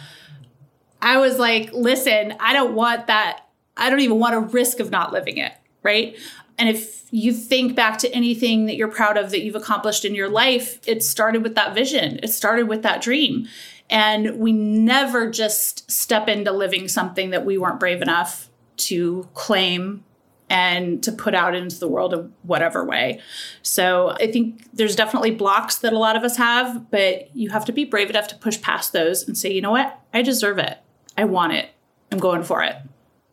[1.01, 3.47] I was like, listen, I don't want that.
[3.75, 5.53] I don't even want a risk of not living it.
[5.81, 6.17] Right.
[6.57, 10.15] And if you think back to anything that you're proud of that you've accomplished in
[10.15, 13.47] your life, it started with that vision, it started with that dream.
[13.89, 20.03] And we never just step into living something that we weren't brave enough to claim
[20.49, 23.21] and to put out into the world in whatever way.
[23.61, 27.65] So I think there's definitely blocks that a lot of us have, but you have
[27.65, 29.99] to be brave enough to push past those and say, you know what?
[30.13, 30.77] I deserve it.
[31.17, 31.69] I want it.
[32.11, 32.75] I'm going for it.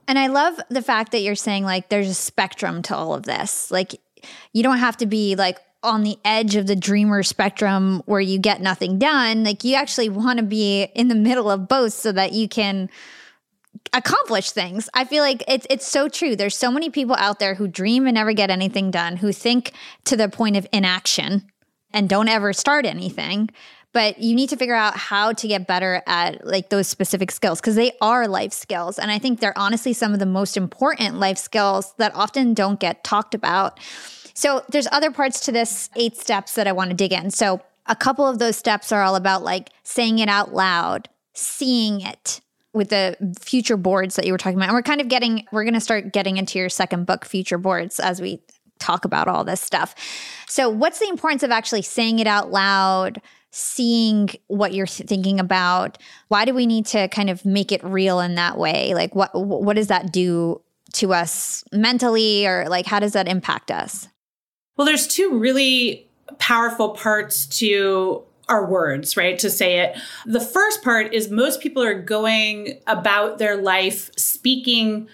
[0.09, 3.25] And I love the fact that you're saying like there's a spectrum to all of
[3.25, 3.71] this.
[3.71, 4.01] Like
[4.53, 8.39] you don't have to be like on the edge of the dreamer spectrum where you
[8.39, 9.45] get nothing done.
[9.45, 12.91] Like you actually want to be in the middle of both so that you can
[13.93, 14.89] accomplish things.
[14.95, 16.37] I feel like it's it's so true.
[16.37, 19.73] There's so many people out there who dream and never get anything done, who think
[20.05, 21.51] to the point of inaction
[21.93, 23.51] and don't ever start anything.
[23.93, 27.61] But you need to figure out how to get better at like those specific skills
[27.61, 29.01] because they are life skills.
[29.01, 32.79] And I think they're honestly some of the most important life skills that often don't
[32.79, 33.81] get talked about.
[34.33, 37.33] So there's other parts to this eight steps that I want to dig in.
[37.33, 42.01] So a couple of those steps are all about like saying it out loud, seeing
[42.01, 42.41] it,
[42.73, 44.69] with the future boards that you were talking about.
[44.69, 47.59] And we're kind of getting, we're going to start getting into your second book, Future
[47.59, 48.41] Boards, as we
[48.79, 49.95] talk about all this stuff.
[50.47, 53.21] So, what's the importance of actually saying it out loud?
[53.53, 58.21] seeing what you're thinking about why do we need to kind of make it real
[58.21, 60.61] in that way like what what does that do
[60.93, 64.07] to us mentally or like how does that impact us
[64.77, 69.39] well there's two really powerful parts to our words, right?
[69.39, 69.97] To say it.
[70.27, 75.09] The first part is most people are going about their life speaking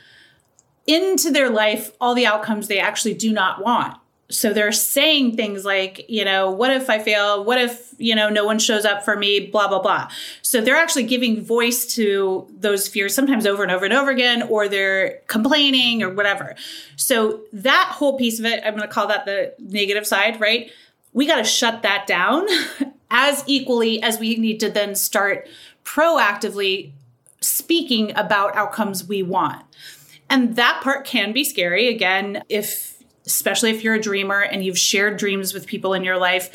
[0.86, 3.96] into their life all the outcomes they actually do not want.
[4.28, 7.44] So they're saying things like, you know, what if I fail?
[7.44, 9.46] What if, you know, no one shows up for me?
[9.46, 10.08] Blah, blah, blah.
[10.42, 14.42] So they're actually giving voice to those fears sometimes over and over and over again,
[14.42, 16.56] or they're complaining or whatever.
[16.96, 20.72] So that whole piece of it, I'm going to call that the negative side, right?
[21.12, 22.48] We got to shut that down
[23.10, 25.48] as equally as we need to then start
[25.84, 26.92] proactively
[27.40, 29.64] speaking about outcomes we want.
[30.28, 31.88] And that part can be scary.
[31.88, 36.18] Again, if, especially if you're a dreamer and you've shared dreams with people in your
[36.18, 36.50] life,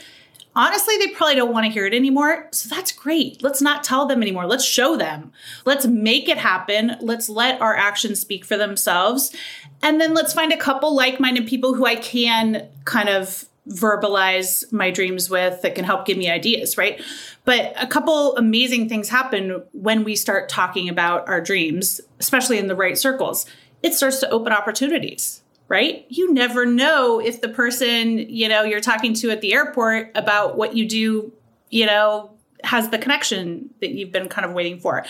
[0.55, 2.49] honestly, they probably don't want to hear it anymore.
[2.51, 3.41] So that's great.
[3.41, 4.45] Let's not tell them anymore.
[4.45, 5.31] Let's show them.
[5.65, 6.97] Let's make it happen.
[6.99, 9.33] Let's let our actions speak for themselves.
[9.81, 14.71] And then let's find a couple like minded people who I can kind of verbalize
[14.71, 17.01] my dreams with that can help give me ideas, right?
[17.45, 22.67] But a couple amazing things happen when we start talking about our dreams, especially in
[22.67, 23.45] the right circles.
[23.83, 26.05] It starts to open opportunities, right?
[26.09, 30.57] You never know if the person, you know, you're talking to at the airport about
[30.57, 31.33] what you do,
[31.69, 32.31] you know,
[32.63, 35.03] has the connection that you've been kind of waiting for.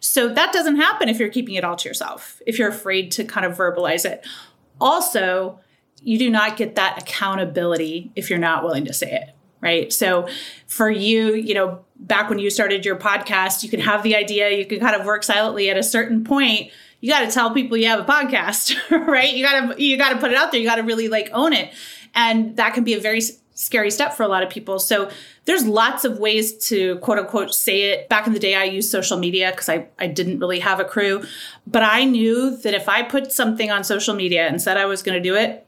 [0.00, 3.24] So that doesn't happen if you're keeping it all to yourself, if you're afraid to
[3.24, 4.26] kind of verbalize it.
[4.80, 5.60] Also,
[6.06, 9.92] you do not get that accountability if you're not willing to say it right?
[9.92, 10.28] So
[10.66, 14.50] for you you know back when you started your podcast you can have the idea
[14.50, 16.70] you can kind of work silently at a certain point.
[17.00, 19.34] You got to tell people you have a podcast right?
[19.34, 20.60] You got to you got to put it out there.
[20.60, 21.72] You got to really like own it.
[22.14, 23.20] And that can be a very
[23.54, 24.78] scary step for a lot of people.
[24.78, 25.10] So
[25.46, 28.08] there's lots of ways to quote unquote say it.
[28.08, 30.84] Back in the day i used social media because I, I didn't really have a
[30.84, 31.24] crew.
[31.66, 35.02] But i knew that if i put something on social media and said i was
[35.02, 35.65] going to do it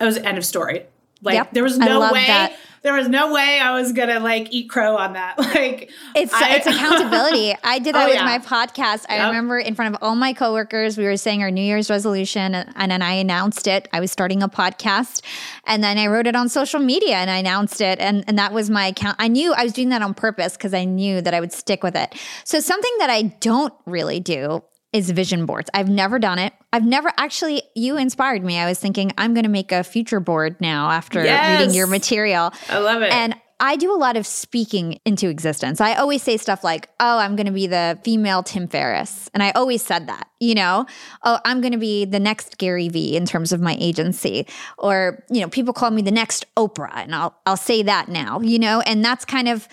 [0.00, 0.86] it was end of story.
[1.22, 1.52] Like yep.
[1.52, 2.56] there was no way that.
[2.82, 5.36] there was no way I was gonna like eat crow on that.
[5.50, 7.54] Like it's I, it's accountability.
[7.64, 8.24] I did that oh, with yeah.
[8.24, 9.04] my podcast.
[9.08, 9.26] I yep.
[9.26, 12.72] remember in front of all my coworkers, we were saying our New Year's resolution, and,
[12.76, 13.88] and then I announced it.
[13.92, 15.22] I was starting a podcast,
[15.66, 18.52] and then I wrote it on social media and I announced it, and and that
[18.52, 19.16] was my account.
[19.18, 21.82] I knew I was doing that on purpose because I knew that I would stick
[21.82, 22.14] with it.
[22.44, 25.70] So something that I don't really do is vision boards.
[25.72, 26.52] I've never done it.
[26.72, 28.58] I've never actually, you inspired me.
[28.58, 31.60] I was thinking, I'm going to make a future board now after yes.
[31.60, 32.52] reading your material.
[32.68, 33.12] I love it.
[33.12, 35.82] And I do a lot of speaking into existence.
[35.82, 39.28] I always say stuff like, oh, I'm going to be the female Tim Ferriss.
[39.34, 40.86] And I always said that, you know,
[41.24, 44.46] oh, I'm going to be the next Gary Vee in terms of my agency.
[44.78, 46.96] Or, you know, people call me the next Oprah.
[46.96, 49.68] And I'll, I'll say that now, you know, and that's kind of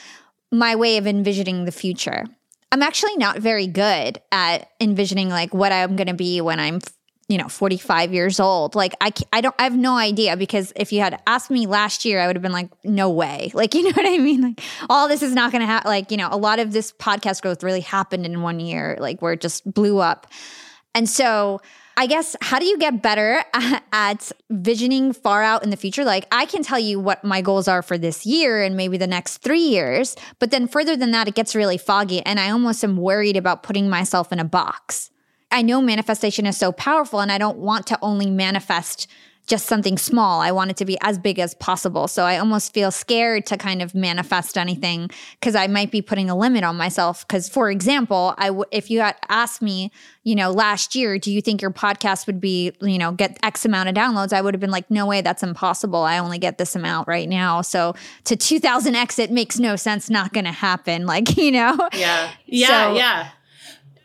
[0.51, 2.25] my way of envisioning the future.
[2.71, 6.79] I'm actually not very good at envisioning like what I'm going to be when I'm
[7.29, 8.75] you know 45 years old.
[8.75, 12.05] Like I, I don't i have no idea because if you had asked me last
[12.05, 13.51] year i would have been like no way.
[13.57, 14.41] Like you know what i mean?
[14.41, 16.91] Like all this is not going to happen like you know a lot of this
[16.93, 20.27] podcast growth really happened in one year like where it just blew up.
[20.95, 21.61] And so
[21.99, 23.43] I guess how do you get better
[23.91, 26.05] at, visioning far out in the future?
[26.05, 29.07] Like I can tell you what my goals are for this year and maybe the
[29.07, 32.83] next 3 years, but then further than that it gets really foggy and I almost
[32.83, 35.09] am worried about putting myself in a box.
[35.49, 39.07] I know manifestation is so powerful and I don't want to only manifest
[39.47, 40.41] just something small.
[40.41, 42.09] I want it to be as big as possible.
[42.09, 46.29] So I almost feel scared to kind of manifest anything because I might be putting
[46.29, 47.25] a limit on myself.
[47.25, 49.89] Because, for example, I w- if you had asked me,
[50.23, 53.63] you know, last year, do you think your podcast would be, you know, get X
[53.63, 54.33] amount of downloads?
[54.33, 56.03] I would have been like, no way, that's impossible.
[56.03, 57.61] I only get this amount right now.
[57.61, 61.05] So to 2000X, it makes no sense, not going to happen.
[61.17, 61.87] Like, you know?
[61.93, 62.31] Yeah.
[62.45, 62.67] Yeah.
[62.67, 63.29] So, yeah.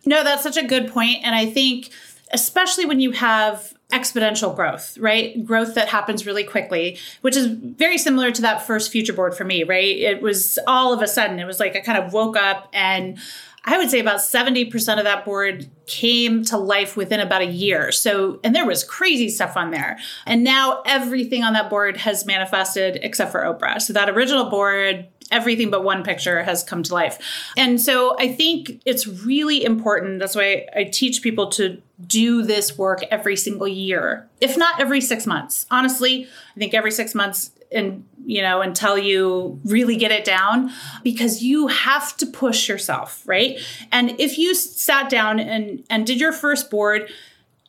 [0.07, 1.18] No, that's such a good point.
[1.24, 1.90] And I think,
[2.33, 5.45] especially when you have exponential growth, right?
[5.45, 9.45] Growth that happens really quickly, which is very similar to that first future board for
[9.45, 9.97] me, right?
[9.97, 13.18] It was all of a sudden, it was like I kind of woke up and
[13.64, 17.93] I would say about 70% of that board came to life within about a year.
[17.93, 19.99] So, and there was crazy stuff on there.
[20.26, 23.80] And now everything on that board has manifested except for Oprah.
[23.80, 27.18] So that original board, everything but one picture has come to life.
[27.57, 30.20] And so I think it's really important.
[30.20, 35.01] That's why I teach people to do this work every single year, if not every
[35.01, 35.66] six months.
[35.70, 40.70] Honestly, I think every six months and you know until you really get it down
[41.03, 43.59] because you have to push yourself right
[43.91, 47.11] and if you sat down and and did your first board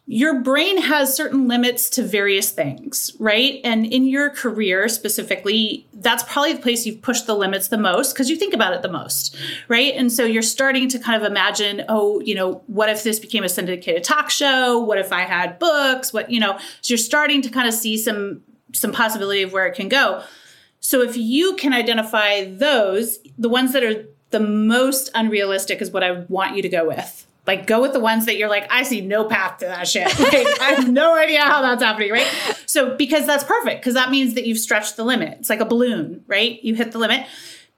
[0.05, 3.61] your brain has certain limits to various things, right?
[3.63, 8.13] And in your career specifically, that's probably the place you've pushed the limits the most
[8.13, 9.37] because you think about it the most,
[9.69, 9.93] right?
[9.95, 13.45] And so you're starting to kind of imagine, oh, you know, what if this became
[13.45, 14.77] a syndicated talk show?
[14.77, 16.11] What if I had books?
[16.11, 18.41] What, you know, so you're starting to kind of see some
[18.73, 20.23] some possibility of where it can go.
[20.79, 26.03] So if you can identify those, the ones that are the most unrealistic is what
[26.03, 27.25] I want you to go with.
[27.45, 30.07] Like go with the ones that you're like, I see no path to that shit.
[30.17, 32.27] Like, I have no idea how that's happening, right?
[32.65, 35.39] So because that's perfect, because that means that you've stretched the limit.
[35.39, 36.63] It's like a balloon, right?
[36.63, 37.27] You hit the limit.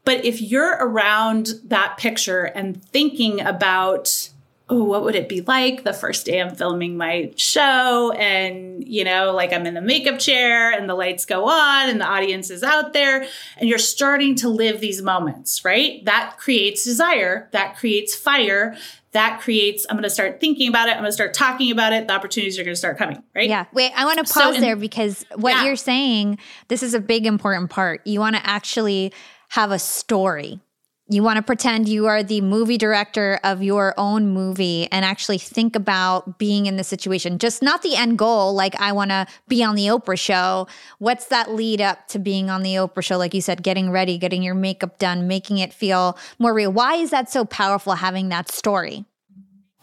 [0.03, 4.30] But if you're around that picture and thinking about
[4.68, 8.11] oh, what would it be like the first day I'm filming my show?
[8.13, 12.01] And, you know, like I'm in the makeup chair and the lights go on and
[12.01, 13.28] the audience is out there.
[13.57, 16.03] And you're starting to live these moments, right?
[16.05, 18.76] That creates desire, that creates fire.
[19.11, 20.91] That creates, I'm going to start thinking about it.
[20.91, 22.07] I'm going to start talking about it.
[22.07, 23.47] The opportunities are going to start coming, right?
[23.47, 23.63] Yeah.
[23.72, 25.63] Wait, I want to pause so in, there because what yeah.
[25.63, 26.38] you're saying,
[26.68, 28.05] this is a big important part.
[28.05, 29.13] You want to actually
[29.49, 30.59] have a story
[31.07, 35.37] you want to pretend you are the movie director of your own movie and actually
[35.37, 37.37] think about being in the situation.
[37.37, 40.67] Just not the end goal, like I want to be on the Oprah show.
[40.97, 43.17] What's that lead up to being on the Oprah show?
[43.17, 46.71] Like you said, getting ready, getting your makeup done, making it feel more real.
[46.71, 49.05] Why is that so powerful having that story?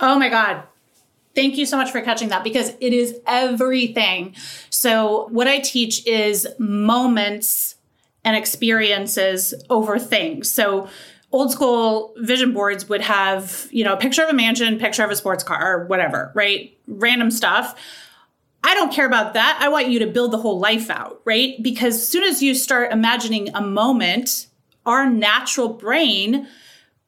[0.00, 0.64] Oh my God.
[1.34, 4.34] Thank you so much for catching that because it is everything.
[4.70, 7.76] So, what I teach is moments
[8.24, 10.50] and experiences over things.
[10.50, 10.88] So,
[11.32, 15.10] old school vision boards would have, you know, a picture of a mansion, picture of
[15.10, 16.76] a sports car, or whatever, right?
[16.86, 17.74] Random stuff.
[18.64, 19.58] I don't care about that.
[19.60, 21.60] I want you to build the whole life out, right?
[21.62, 24.46] Because as soon as you start imagining a moment,
[24.86, 26.46] our natural brain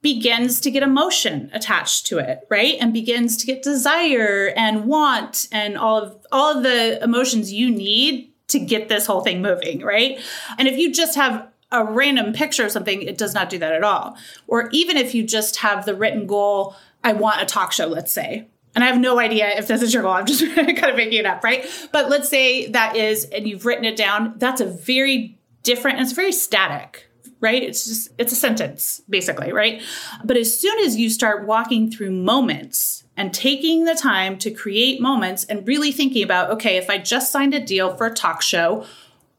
[0.02, 2.76] begins to get emotion attached to it, right?
[2.80, 7.70] And begins to get desire and want and all of all of the emotions you
[7.70, 10.20] need to get this whole thing moving, right?
[10.58, 13.72] And if you just have a random picture of something, it does not do that
[13.72, 14.16] at all.
[14.46, 18.12] Or even if you just have the written goal, I want a talk show, let's
[18.12, 18.48] say.
[18.74, 20.12] And I have no idea if this is your goal.
[20.12, 21.66] I'm just kind of making it up, right?
[21.92, 24.34] But let's say that is, and you've written it down.
[24.36, 27.08] That's a very different, it's very static,
[27.40, 27.62] right?
[27.62, 29.80] It's just, it's a sentence, basically, right?
[30.24, 35.00] But as soon as you start walking through moments and taking the time to create
[35.00, 38.42] moments and really thinking about, okay, if I just signed a deal for a talk
[38.42, 38.84] show,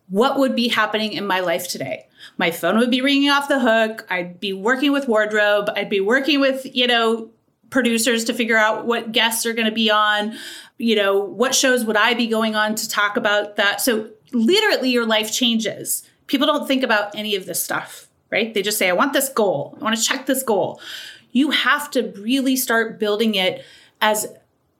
[0.07, 2.07] what would be happening in my life today?
[2.37, 4.05] My phone would be ringing off the hook.
[4.09, 5.69] I'd be working with wardrobe.
[5.75, 7.29] I'd be working with, you know,
[7.69, 10.37] producers to figure out what guests are going to be on.
[10.77, 13.81] You know, what shows would I be going on to talk about that?
[13.81, 16.03] So literally your life changes.
[16.27, 18.53] People don't think about any of this stuff, right?
[18.53, 19.77] They just say, I want this goal.
[19.79, 20.81] I want to check this goal.
[21.31, 23.63] You have to really start building it
[24.01, 24.27] as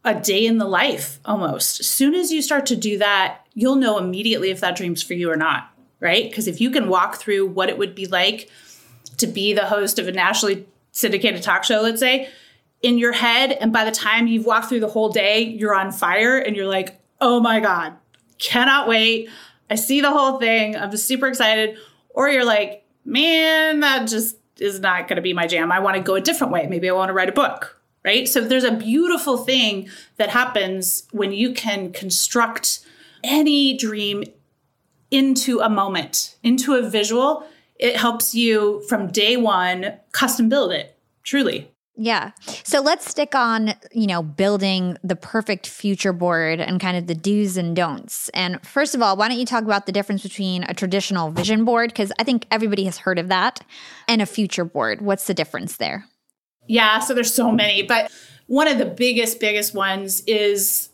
[0.03, 1.80] a day in the life almost.
[1.80, 5.14] As soon as you start to do that, you'll know immediately if that dream's for
[5.14, 5.74] you or not
[6.06, 6.30] right?
[6.30, 8.47] Because if you can walk through what it would be like
[9.18, 12.30] to be the host of a nationally syndicated talk show, let's say,
[12.84, 15.91] in your head, and by the time you've walked through the whole day, you're on
[15.91, 17.93] fire and you're like, oh my God,
[18.38, 19.30] cannot wait.
[19.68, 20.76] I see the whole thing.
[20.76, 21.76] I'm just super excited.
[22.10, 25.72] Or you're like, man, that just is not going to be my jam.
[25.72, 26.68] I want to go a different way.
[26.68, 28.28] Maybe I want to write a book, right?
[28.28, 32.86] So there's a beautiful thing that happens when you can construct
[33.24, 34.24] any dream
[35.12, 37.45] into a moment, into a visual,
[37.78, 41.72] it helps you from day one custom build it, truly.
[41.97, 42.32] Yeah.
[42.64, 47.16] So let's stick on, you know, building the perfect future board and kind of the
[47.16, 48.28] do's and don'ts.
[48.30, 51.64] And first of all, why don't you talk about the difference between a traditional vision
[51.64, 53.62] board because I think everybody has heard of that
[54.10, 55.01] and a future board.
[55.01, 56.06] What's the difference there?
[56.68, 58.12] Yeah, so there's so many, but
[58.47, 60.89] one of the biggest biggest ones is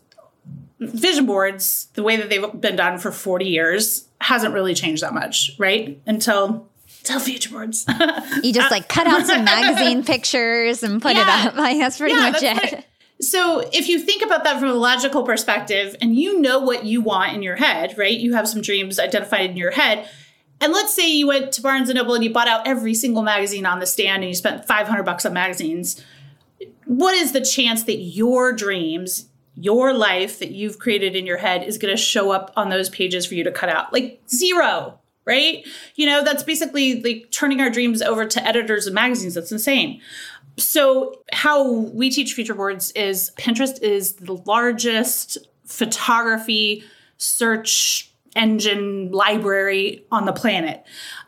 [0.82, 5.14] vision boards, the way that they've been done for 40 years, hasn't really changed that
[5.14, 6.02] much, right?
[6.06, 6.68] Until
[7.00, 7.86] until future boards.
[8.44, 11.22] you just like cut out some magazine pictures and put yeah.
[11.22, 11.56] it up.
[11.62, 12.86] Like that's pretty yeah, much that's it.
[13.22, 17.02] So if you think about that from a logical perspective and you know what you
[17.02, 18.18] want in your head, right?
[18.18, 20.08] You have some dreams identified in your head
[20.62, 23.24] And let's say you went to Barnes and Noble and you bought out every single
[23.24, 26.04] magazine on the stand and you spent 500 bucks on magazines.
[26.86, 29.26] What is the chance that your dreams,
[29.56, 32.90] your life that you've created in your head is going to show up on those
[32.90, 33.92] pages for you to cut out?
[33.92, 35.66] Like zero, right?
[35.96, 39.34] You know, that's basically like turning our dreams over to editors of magazines.
[39.34, 40.02] That's insane.
[40.58, 46.84] So, how we teach future boards is Pinterest is the largest photography
[47.18, 50.84] search engine library on the planet.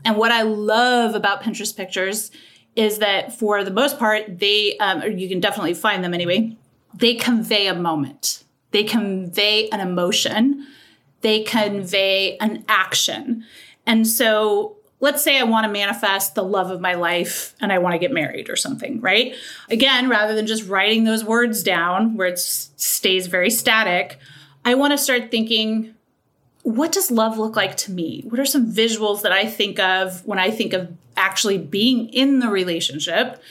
[0.05, 2.31] And what I love about Pinterest pictures
[2.75, 6.57] is that for the most part, they, um, you can definitely find them anyway,
[6.93, 10.67] they convey a moment, they convey an emotion,
[11.21, 13.45] they convey an action.
[13.85, 17.79] And so let's say I want to manifest the love of my life and I
[17.79, 19.35] want to get married or something, right?
[19.69, 24.17] Again, rather than just writing those words down where it stays very static,
[24.63, 25.93] I want to start thinking
[26.63, 28.23] what does love look like to me?
[28.29, 32.39] What are some visuals that I think of when I think of actually being in
[32.39, 33.41] the relationship?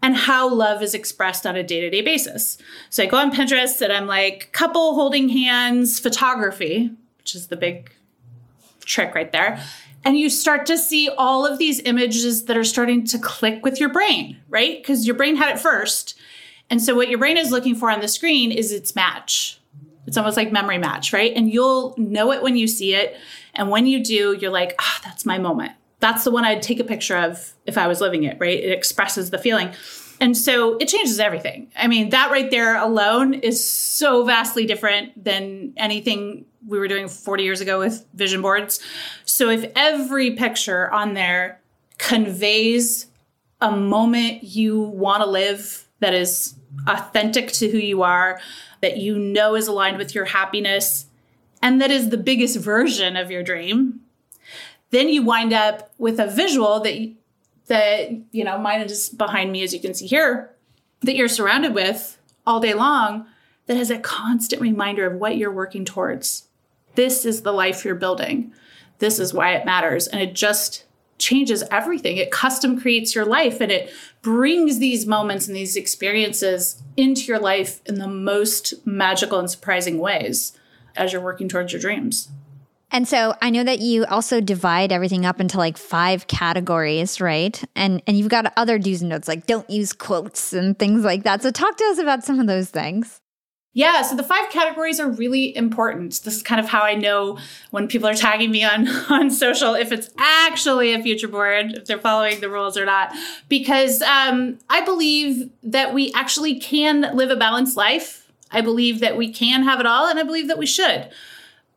[0.00, 2.58] And how love is expressed on a day to day basis.
[2.88, 7.56] So I go on Pinterest and I'm like, couple holding hands photography, which is the
[7.56, 7.92] big
[8.80, 9.62] trick right there.
[10.04, 13.80] And you start to see all of these images that are starting to click with
[13.80, 14.80] your brain, right?
[14.80, 16.16] Because your brain had it first.
[16.70, 19.58] And so what your brain is looking for on the screen is its match
[20.08, 21.34] it's almost like memory match, right?
[21.36, 23.14] And you'll know it when you see it.
[23.54, 25.72] And when you do, you're like, ah, oh, that's my moment.
[26.00, 28.58] That's the one I'd take a picture of if I was living it, right?
[28.58, 29.70] It expresses the feeling.
[30.20, 31.70] And so it changes everything.
[31.76, 37.08] I mean, that right there alone is so vastly different than anything we were doing
[37.08, 38.80] 40 years ago with vision boards.
[39.24, 41.60] So if every picture on there
[41.98, 43.06] conveys
[43.60, 46.54] a moment you want to live that is
[46.86, 48.40] authentic to who you are,
[48.80, 51.06] that you know is aligned with your happiness
[51.62, 54.00] and that is the biggest version of your dream
[54.90, 57.14] then you wind up with a visual that
[57.66, 60.54] that you know mine is behind me as you can see here
[61.00, 63.26] that you're surrounded with all day long
[63.66, 66.48] that has a constant reminder of what you're working towards
[66.94, 68.52] this is the life you're building
[68.98, 70.84] this is why it matters and it just
[71.18, 72.16] changes everything.
[72.16, 77.38] It custom creates your life and it brings these moments and these experiences into your
[77.38, 80.56] life in the most magical and surprising ways
[80.96, 82.28] as you're working towards your dreams.
[82.90, 87.62] And so I know that you also divide everything up into like five categories, right?
[87.76, 91.24] And and you've got other do's and don'ts like don't use quotes and things like
[91.24, 91.42] that.
[91.42, 93.20] So talk to us about some of those things.
[93.74, 96.22] Yeah, so the five categories are really important.
[96.24, 97.38] This is kind of how I know
[97.70, 101.84] when people are tagging me on on social if it's actually a future board, if
[101.84, 103.12] they're following the rules or not.
[103.48, 108.32] Because um, I believe that we actually can live a balanced life.
[108.50, 111.10] I believe that we can have it all, and I believe that we should.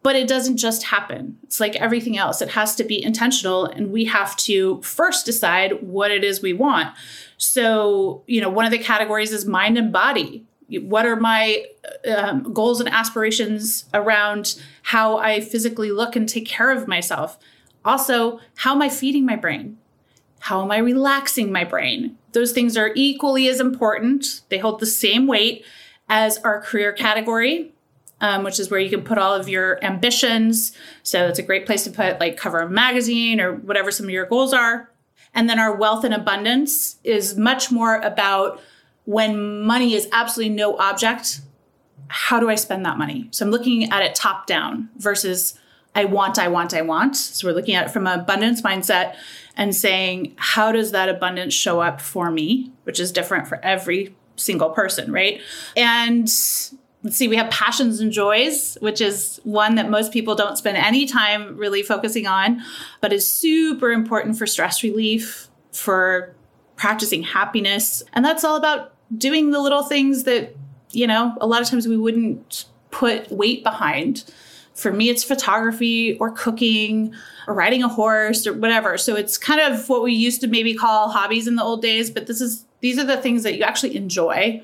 [0.04, 1.38] But it doesn't just happen.
[1.44, 2.42] It's like everything else.
[2.42, 6.54] It has to be intentional, and we have to first decide what it is we
[6.54, 6.96] want.
[7.38, 10.46] So, you know, one of the categories is mind and body
[10.80, 11.66] what are my
[12.08, 17.38] um, goals and aspirations around how I physically look and take care of myself?
[17.84, 19.78] Also, how am I feeding my brain?
[20.40, 22.18] How am I relaxing my brain?
[22.32, 24.42] Those things are equally as important.
[24.50, 25.66] They hold the same weight
[26.08, 27.74] as our career category,
[28.22, 30.72] um, which is where you can put all of your ambitions.
[31.04, 34.12] So it's a great place to put like cover a magazine or whatever some of
[34.12, 34.90] your goals are.
[35.34, 38.62] And then our wealth and abundance is much more about
[39.06, 41.42] when money is absolutely no object,
[42.08, 43.28] how do I spend that money?
[43.32, 45.58] So I'm looking at it top down versus
[45.96, 47.16] I want, I want, I want.
[47.16, 49.16] So we're looking at it from an abundance mindset
[49.58, 54.16] and saying, how does that abundance show up for me, which is different for every
[54.36, 55.42] single person, right?
[55.76, 56.30] And
[57.04, 60.78] let's see, we have passions and joys, which is one that most people don't spend
[60.78, 62.62] any time really focusing on,
[63.00, 66.36] but is super important for stress relief, for
[66.76, 68.04] practicing happiness.
[68.14, 70.56] And that's all about doing the little things that,
[70.92, 74.32] you know, a lot of times we wouldn't put weight behind.
[74.76, 77.14] For me, it's photography or cooking
[77.48, 78.98] or riding a horse or whatever.
[78.98, 82.10] So it's kind of what we used to maybe call hobbies in the old days,
[82.12, 84.62] but this is these are the things that you actually enjoy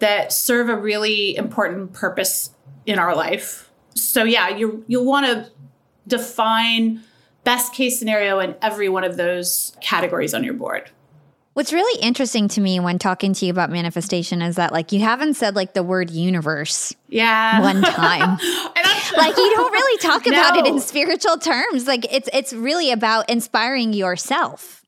[0.00, 2.50] that serve a really important purpose
[2.86, 3.70] in our life.
[3.94, 5.50] So yeah, you you'll want to
[6.06, 7.02] define
[7.44, 10.90] best case scenario in every one of those categories on your board.
[11.54, 15.00] What's really interesting to me when talking to you about manifestation is that like you
[15.00, 18.38] haven't said like the word universe yeah one time.
[19.16, 20.32] like you don't really talk no.
[20.32, 21.86] about it in spiritual terms.
[21.86, 24.84] Like it's it's really about inspiring yourself.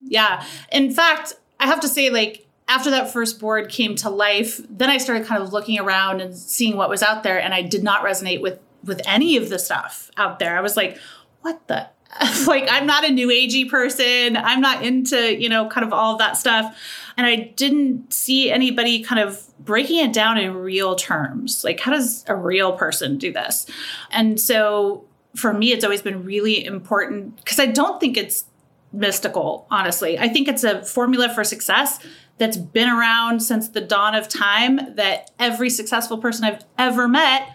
[0.00, 0.44] Yeah.
[0.72, 4.90] In fact, I have to say like after that first board came to life, then
[4.90, 7.82] I started kind of looking around and seeing what was out there and I did
[7.82, 10.58] not resonate with with any of the stuff out there.
[10.58, 10.98] I was like,
[11.40, 11.88] what the
[12.46, 14.36] like I'm not a new agey person.
[14.36, 16.76] I'm not into, you know, kind of all of that stuff.
[17.16, 21.64] And I didn't see anybody kind of breaking it down in real terms.
[21.64, 23.66] Like, how does a real person do this?
[24.10, 25.04] And so
[25.34, 28.44] for me, it's always been really important because I don't think it's
[28.92, 30.18] mystical, honestly.
[30.18, 31.98] I think it's a formula for success
[32.38, 37.48] that's been around since the dawn of time that every successful person I've ever met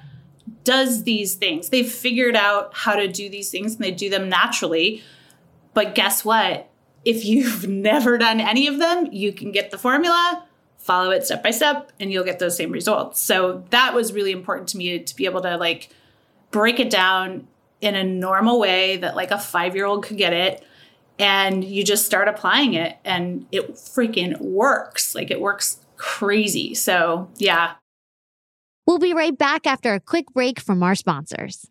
[0.63, 1.69] does these things.
[1.69, 5.03] They've figured out how to do these things and they do them naturally.
[5.73, 6.69] But guess what?
[7.03, 10.45] If you've never done any of them, you can get the formula,
[10.77, 13.19] follow it step by step, and you'll get those same results.
[13.19, 15.89] So that was really important to me to be able to like
[16.51, 17.47] break it down
[17.81, 20.63] in a normal way that like a five year old could get it.
[21.19, 25.13] And you just start applying it and it freaking works.
[25.13, 26.73] Like it works crazy.
[26.73, 27.73] So, yeah.
[28.87, 31.69] We'll be right back after a quick break from our sponsors.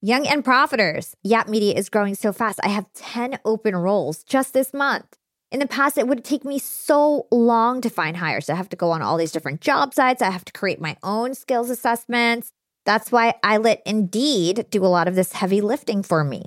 [0.00, 1.14] Young and Profiters.
[1.22, 2.58] Yap Media is growing so fast.
[2.64, 5.16] I have 10 open roles just this month.
[5.52, 8.48] In the past, it would take me so long to find hires.
[8.48, 10.22] I have to go on all these different job sites.
[10.22, 12.50] I have to create my own skills assessments.
[12.84, 16.46] That's why I let Indeed do a lot of this heavy lifting for me.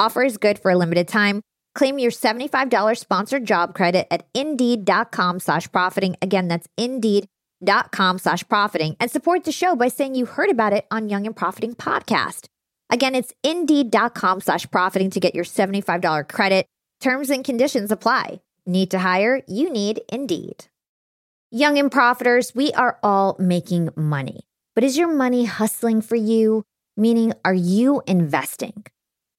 [0.00, 1.42] Offer is good for a limited time.
[1.74, 6.16] Claim your $75 sponsored job credit at indeed.com slash profiting.
[6.22, 10.86] Again, that's indeed.com slash profiting and support the show by saying you heard about it
[10.90, 12.46] on Young and Profiting podcast.
[12.88, 16.64] Again, it's indeed.com slash profiting to get your $75 credit.
[17.02, 18.40] Terms and conditions apply.
[18.64, 19.42] Need to hire?
[19.46, 20.64] You need Indeed.
[21.50, 24.40] Young and profiters, we are all making money.
[24.74, 26.64] But is your money hustling for you?
[26.96, 28.84] Meaning, are you investing?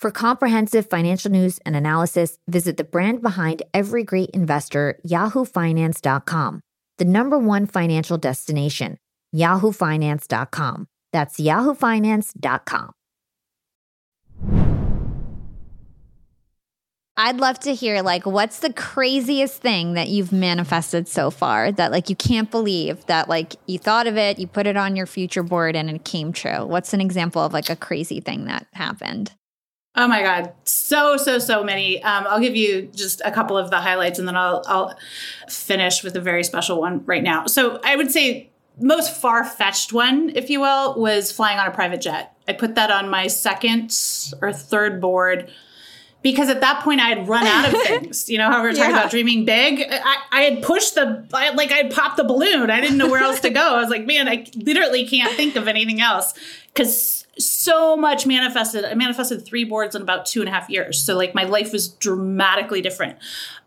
[0.00, 6.60] For comprehensive financial news and analysis, visit the brand behind every great investor, yahoofinance.com,
[6.98, 8.98] the number one financial destination
[9.34, 10.86] yahoofinance.com.
[11.12, 12.92] That's yahoofinance.com.
[17.20, 21.90] I'd love to hear like what's the craziest thing that you've manifested so far that
[21.90, 25.06] like you can't believe that like you thought of it, you put it on your
[25.06, 26.64] future board and it came true.
[26.64, 29.32] What's an example of like a crazy thing that happened?
[30.00, 32.00] Oh my God, so so so many.
[32.04, 34.96] Um, I'll give you just a couple of the highlights, and then I'll I'll
[35.48, 37.46] finish with a very special one right now.
[37.46, 41.72] So I would say most far fetched one, if you will, was flying on a
[41.72, 42.32] private jet.
[42.46, 43.92] I put that on my second
[44.40, 45.50] or third board
[46.22, 48.30] because at that point I had run out of things.
[48.30, 49.00] You know how we were talking yeah.
[49.00, 49.84] about dreaming big.
[49.90, 52.70] I, I had pushed the I, like I had popped the balloon.
[52.70, 53.74] I didn't know where else to go.
[53.74, 56.34] I was like, man, I literally can't think of anything else
[56.68, 58.84] because so much manifested.
[58.84, 61.00] I manifested three boards in about two and a half years.
[61.00, 63.18] So like my life was dramatically different.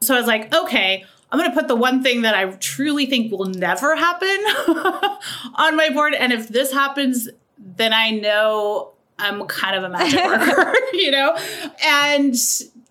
[0.01, 1.05] So I was like, okay.
[1.31, 4.27] I'm going to put the one thing that I truly think will never happen
[5.55, 6.13] on my board.
[6.13, 11.37] And if this happens, then I know I'm kind of a magic worker, you know?
[11.81, 12.35] And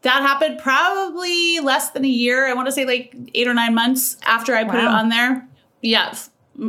[0.02, 2.46] that happened probably less than a year.
[2.46, 4.80] I want to say like eight or nine months after I put wow.
[4.80, 5.46] it on there.
[5.82, 6.14] Yeah,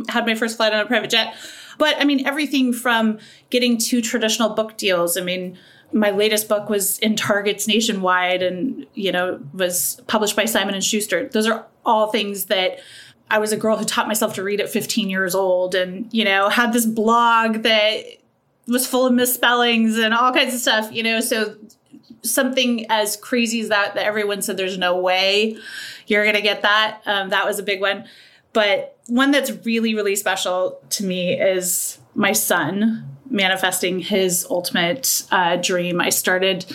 [0.09, 1.36] had my first flight on a private jet.
[1.82, 3.18] But I mean, everything from
[3.50, 5.18] getting two traditional book deals.
[5.18, 5.58] I mean,
[5.92, 10.84] my latest book was in Targets nationwide and, you know, was published by Simon and
[10.84, 11.28] Schuster.
[11.30, 12.78] Those are all things that
[13.32, 16.24] I was a girl who taught myself to read at 15 years old and, you
[16.24, 18.04] know, had this blog that
[18.68, 21.20] was full of misspellings and all kinds of stuff, you know.
[21.20, 21.56] So
[22.22, 25.58] something as crazy as that that everyone said there's no way
[26.06, 27.02] you're gonna get that.
[27.08, 28.06] Um, that was a big one.
[28.54, 35.56] But one that's really, really special to me is my son manifesting his ultimate uh,
[35.56, 36.02] dream.
[36.02, 36.66] I started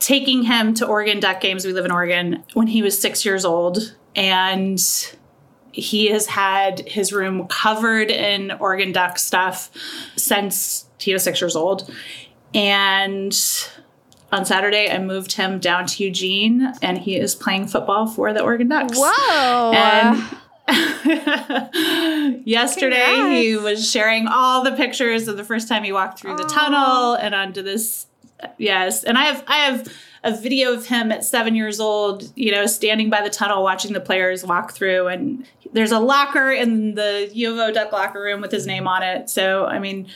[0.00, 1.64] taking him to Oregon Duck games.
[1.64, 3.94] We live in Oregon when he was six years old.
[4.14, 4.80] And
[5.72, 9.70] he has had his room covered in Oregon Duck stuff
[10.16, 11.90] since he was six years old.
[12.54, 13.36] And
[14.32, 18.42] on Saturday, I moved him down to Eugene, and he is playing football for the
[18.42, 18.96] Oregon Ducks.
[18.96, 19.72] Whoa!
[19.72, 20.24] And
[22.44, 23.40] yesterday, Congrats.
[23.40, 27.14] he was sharing all the pictures of the first time he walked through the tunnel
[27.14, 28.06] and onto this.
[28.58, 29.88] Yes, and I have I have
[30.24, 33.92] a video of him at seven years old, you know, standing by the tunnel watching
[33.92, 35.06] the players walk through.
[35.06, 38.88] And there's a locker in the U of O Duck locker room with his name
[38.88, 39.30] on it.
[39.30, 40.08] So, I mean,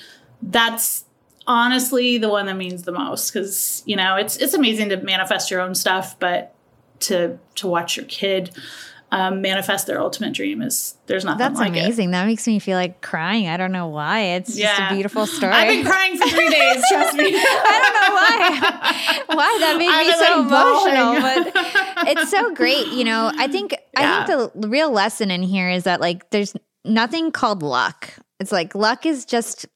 [0.43, 1.05] that's
[1.47, 5.51] honestly the one that means the most because you know it's it's amazing to manifest
[5.51, 6.55] your own stuff, but
[7.01, 8.51] to to watch your kid
[9.13, 12.11] um, manifest their ultimate dream is there's nothing That's like amazing.
[12.11, 12.13] It.
[12.13, 13.49] That makes me feel like crying.
[13.49, 14.21] I don't know why.
[14.21, 14.77] It's yeah.
[14.77, 15.53] just a beautiful story.
[15.53, 16.83] I've been crying for three days.
[16.89, 17.25] trust me.
[17.35, 19.17] I don't know why.
[19.41, 22.89] Why that made I've me so like emotional, but it's so great.
[22.89, 24.25] You know, I think yeah.
[24.25, 26.55] I think the real lesson in here is that like there's
[26.85, 28.11] nothing called luck.
[28.41, 29.67] It's like luck is just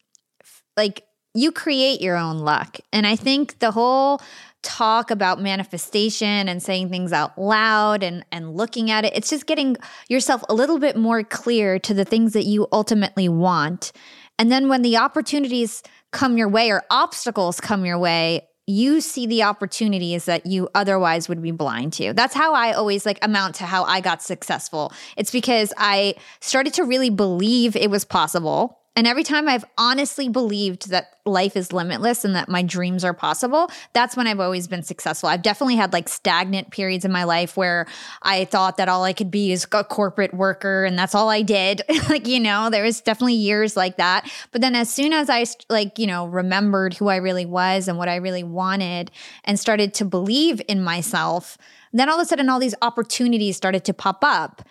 [0.76, 1.04] like
[1.34, 2.78] you create your own luck.
[2.92, 4.20] And I think the whole
[4.64, 9.46] talk about manifestation and saying things out loud and and looking at it it's just
[9.46, 9.76] getting
[10.08, 13.92] yourself a little bit more clear to the things that you ultimately want
[14.38, 19.26] and then when the opportunities come your way or obstacles come your way you see
[19.26, 22.14] the opportunities that you otherwise would be blind to.
[22.14, 24.90] That's how I always like amount to how I got successful.
[25.18, 30.28] It's because I started to really believe it was possible and every time I've honestly
[30.28, 34.68] believed that life is limitless and that my dreams are possible, that's when I've always
[34.68, 35.28] been successful.
[35.28, 37.86] I've definitely had like stagnant periods in my life where
[38.22, 41.42] I thought that all I could be is a corporate worker and that's all I
[41.42, 41.82] did.
[42.08, 44.30] like, you know, there was definitely years like that.
[44.52, 47.98] But then as soon as I like, you know, remembered who I really was and
[47.98, 49.10] what I really wanted
[49.44, 51.58] and started to believe in myself,
[51.92, 54.62] then all of a sudden all these opportunities started to pop up.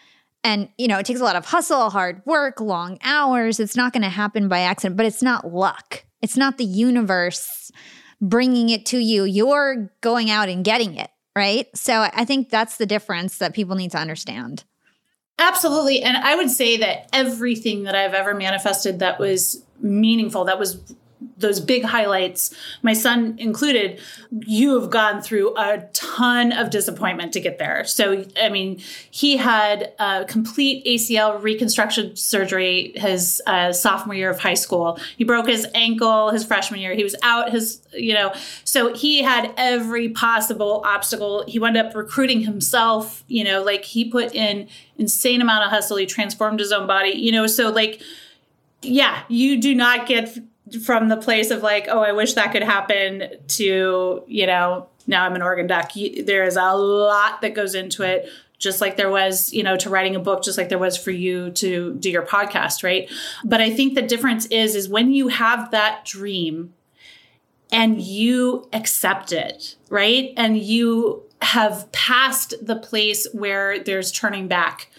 [0.43, 3.59] And, you know, it takes a lot of hustle, hard work, long hours.
[3.59, 6.05] It's not going to happen by accident, but it's not luck.
[6.21, 7.71] It's not the universe
[8.21, 9.23] bringing it to you.
[9.23, 11.67] You're going out and getting it, right?
[11.75, 14.63] So I think that's the difference that people need to understand.
[15.39, 16.01] Absolutely.
[16.01, 20.75] And I would say that everything that I've ever manifested that was meaningful, that was
[21.37, 23.99] those big highlights, my son included,
[24.45, 27.85] you have gone through a ton of disappointment to get there.
[27.85, 34.39] So, I mean, he had a complete ACL reconstruction surgery his uh, sophomore year of
[34.39, 34.99] high school.
[35.17, 36.93] He broke his ankle his freshman year.
[36.93, 41.43] He was out his, you know, so he had every possible obstacle.
[41.47, 44.67] He wound up recruiting himself, you know, like he put in
[44.97, 45.97] insane amount of hustle.
[45.97, 48.01] He transformed his own body, you know, so like,
[48.81, 50.37] yeah, you do not get
[50.81, 55.25] from the place of like, oh, I wish that could happen to, you know, now
[55.25, 55.91] I'm an Oregon Duck.
[55.93, 59.89] There is a lot that goes into it, just like there was, you know, to
[59.89, 63.09] writing a book, just like there was for you to do your podcast, right?
[63.43, 66.73] But I think the difference is, is when you have that dream
[67.71, 70.33] and you accept it, right?
[70.37, 74.89] And you have passed the place where there's turning back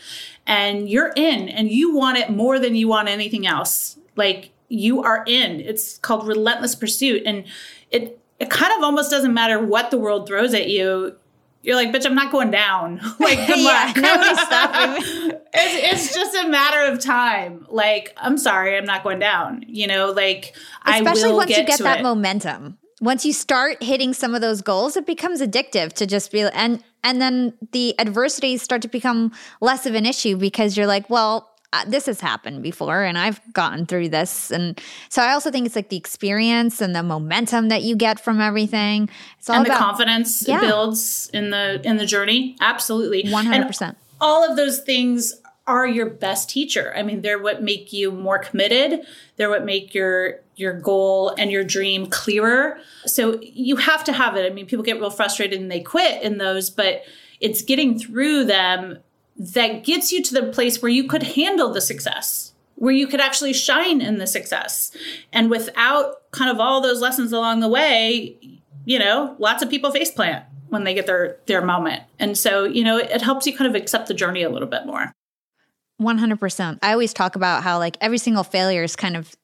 [0.47, 3.99] and you're in and you want it more than you want anything else.
[4.16, 5.60] Like you are in.
[5.60, 7.22] It's called relentless pursuit.
[7.26, 7.44] And
[7.90, 11.16] it it kind of almost doesn't matter what the world throws at you.
[11.62, 13.00] You're like, bitch, I'm not going down.
[13.18, 13.96] like, good luck.
[13.96, 15.34] Nobody's stopping me.
[15.54, 17.66] It's, it's just a matter of time.
[17.70, 19.64] Like, I'm sorry, I'm not going down.
[19.66, 20.54] You know, like
[20.84, 22.02] Especially I will once get you get that it.
[22.02, 26.42] momentum once you start hitting some of those goals, it becomes addictive to just be
[26.42, 31.10] and and then the adversities start to become less of an issue because you're like,
[31.10, 34.53] well, uh, this has happened before and I've gotten through this.
[34.53, 38.20] And so I also think it's like the experience and the momentum that you get
[38.20, 39.09] from everything.
[39.39, 40.59] It's all and about, the confidence yeah.
[40.59, 42.57] it builds in the in the journey.
[42.61, 43.25] Absolutely.
[43.25, 43.83] 100%.
[43.83, 45.35] And all of those things
[45.66, 46.93] are your best teacher.
[46.97, 49.05] I mean, they're what make you more committed.
[49.37, 52.79] They're what make your your goal and your dream clearer.
[53.07, 54.51] So you have to have it.
[54.51, 57.03] I mean, people get real frustrated and they quit in those, but
[57.41, 58.99] it's getting through them
[59.37, 63.20] that gets you to the place where you could handle the success, where you could
[63.20, 64.97] actually shine in the success.
[65.32, 68.37] And without kind of all those lessons along the way,
[68.85, 72.03] you know, lots of people face plant when they get their their moment.
[72.18, 74.68] And so, you know, it, it helps you kind of accept the journey a little
[74.68, 75.12] bit more.
[76.03, 76.78] 100%.
[76.82, 79.35] I always talk about how like every single failure is kind of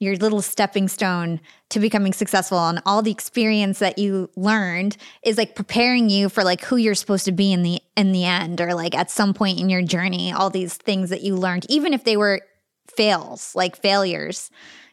[0.00, 1.40] your little stepping stone
[1.72, 6.44] to becoming successful and all the experience that you learned is like preparing you for
[6.44, 9.34] like who you're supposed to be in the in the end or like at some
[9.34, 12.40] point in your journey all these things that you learned even if they were
[12.94, 14.50] fails like failures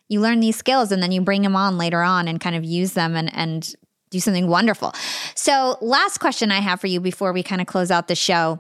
[0.07, 2.63] you learn these skills and then you bring them on later on and kind of
[2.63, 3.75] use them and and
[4.09, 4.91] do something wonderful.
[5.36, 8.59] So last question i have for you before we kind of close out the show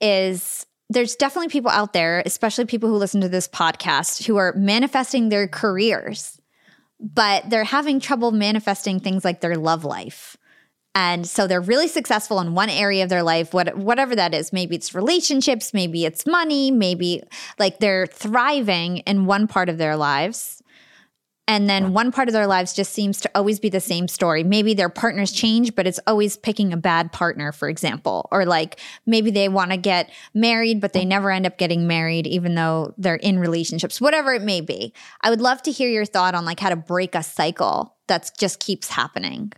[0.00, 4.52] is there's definitely people out there, especially people who listen to this podcast, who are
[4.54, 6.38] manifesting their careers,
[7.02, 10.36] but they're having trouble manifesting things like their love life.
[10.94, 14.52] And so they're really successful in one area of their life, what, whatever that is.
[14.52, 17.22] Maybe it's relationships, maybe it's money, maybe
[17.58, 20.61] like they're thriving in one part of their lives
[21.48, 24.44] and then one part of their lives just seems to always be the same story.
[24.44, 28.28] Maybe their partners change, but it's always picking a bad partner, for example.
[28.30, 32.28] Or like maybe they want to get married, but they never end up getting married,
[32.28, 34.94] even though they're in relationships, whatever it may be.
[35.20, 38.30] I would love to hear your thought on like how to break a cycle that
[38.38, 39.52] just keeps happening.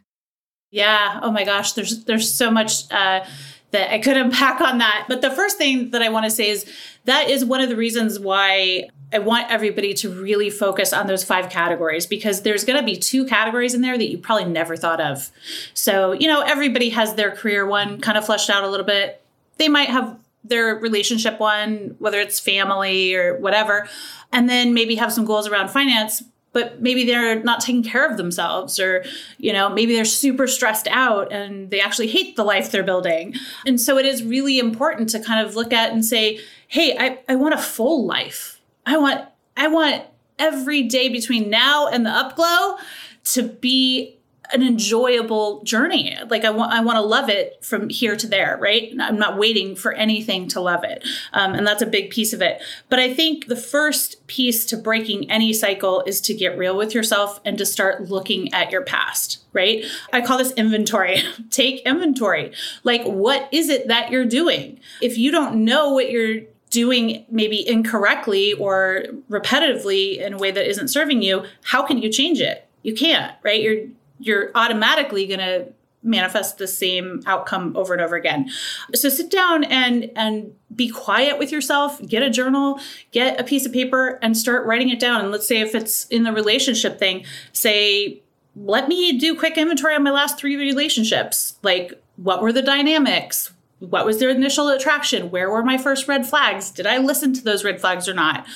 [0.71, 1.21] Yeah.
[1.23, 1.75] Oh my gosh.
[1.75, 3.25] There's there's so much uh,
[3.73, 5.05] that I could unpack on that.
[5.07, 6.65] But the first thing that I want to say is
[7.05, 11.23] that is one of the reasons why I want everybody to really focus on those
[11.23, 14.77] five categories because there's going to be two categories in there that you probably never
[14.77, 15.31] thought of.
[15.73, 19.23] So, you know, everybody has their career one kind of fleshed out a little bit.
[19.59, 23.89] They might have their relationship one, whether it's family or whatever,
[24.33, 26.23] and then maybe have some goals around finance
[26.55, 29.05] but maybe they're not taking care of themselves or
[29.37, 33.35] you know maybe they're super stressed out and they actually hate the life they're building
[33.67, 37.19] and so it is really important to kind of look at and say hey i,
[37.29, 38.54] I want a full life
[38.87, 40.05] I want I want
[40.39, 42.79] every day between now and the upglow
[43.25, 44.19] to be
[44.53, 46.17] an enjoyable journey.
[46.29, 48.93] Like I want, I want to love it from here to there, right?
[49.01, 52.43] I'm not waiting for anything to love it, um, and that's a big piece of
[52.43, 52.61] it.
[52.89, 56.95] But I think the first piece to breaking any cycle is to get real with
[56.95, 59.85] yourself and to start looking at your past, right?
[60.13, 61.23] I call this inventory.
[61.51, 62.53] Take inventory.
[62.83, 64.79] Like, what is it that you're doing?
[65.01, 66.43] If you don't know what you're
[66.75, 72.11] doing maybe incorrectly or repetitively in a way that isn't serving you, how can you
[72.11, 72.69] change it?
[72.83, 73.63] You can't, right?
[73.63, 73.87] You're
[74.19, 75.67] you're automatically going to
[76.03, 78.51] manifest the same outcome over and over again.
[78.95, 82.81] So sit down and and be quiet with yourself, get a journal,
[83.13, 85.21] get a piece of paper and start writing it down.
[85.21, 88.21] And let's say if it's in the relationship thing, say
[88.57, 91.57] let me do quick inventory on my last 3 relationships.
[91.63, 93.53] Like what were the dynamics?
[93.81, 95.31] What was their initial attraction?
[95.31, 96.71] Where were my first red flags?
[96.71, 98.47] Did I listen to those red flags or not?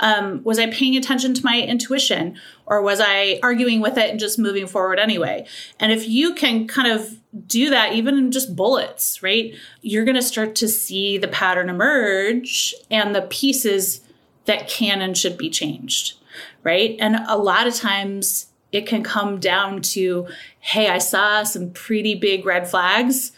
[0.00, 4.20] Um, was I paying attention to my intuition or was I arguing with it and
[4.20, 5.46] just moving forward anyway?
[5.80, 10.14] And if you can kind of do that, even in just bullets, right, you're going
[10.14, 14.02] to start to see the pattern emerge and the pieces
[14.44, 16.14] that can and should be changed,
[16.62, 16.96] right?
[17.00, 20.28] And a lot of times it can come down to,
[20.60, 23.32] hey, I saw some pretty big red flags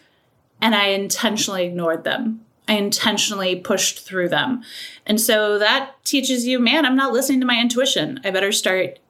[0.61, 2.44] and I intentionally ignored them.
[2.68, 4.62] I intentionally pushed through them.
[5.04, 8.20] And so that teaches you, man, I'm not listening to my intuition.
[8.22, 9.00] I better start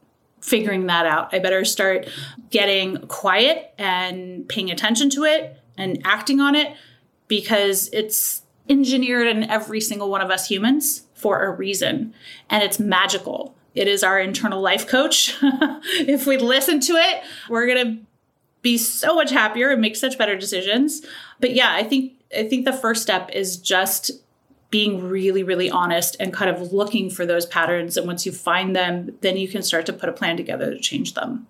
[0.41, 1.35] figuring that out.
[1.35, 2.09] I better start
[2.51, 6.75] getting quiet and paying attention to it and acting on it
[7.29, 12.15] because it's engineered in every single one of us humans for a reason.
[12.49, 13.55] And it's magical.
[13.75, 15.37] It is our internal life coach.
[15.43, 18.07] if we listen to it, we're going to
[18.63, 21.03] be so much happier and make such better decisions.
[21.41, 24.11] But yeah, I think I think the first step is just
[24.71, 28.77] being really really honest and kind of looking for those patterns and once you find
[28.77, 31.47] them, then you can start to put a plan together to change them.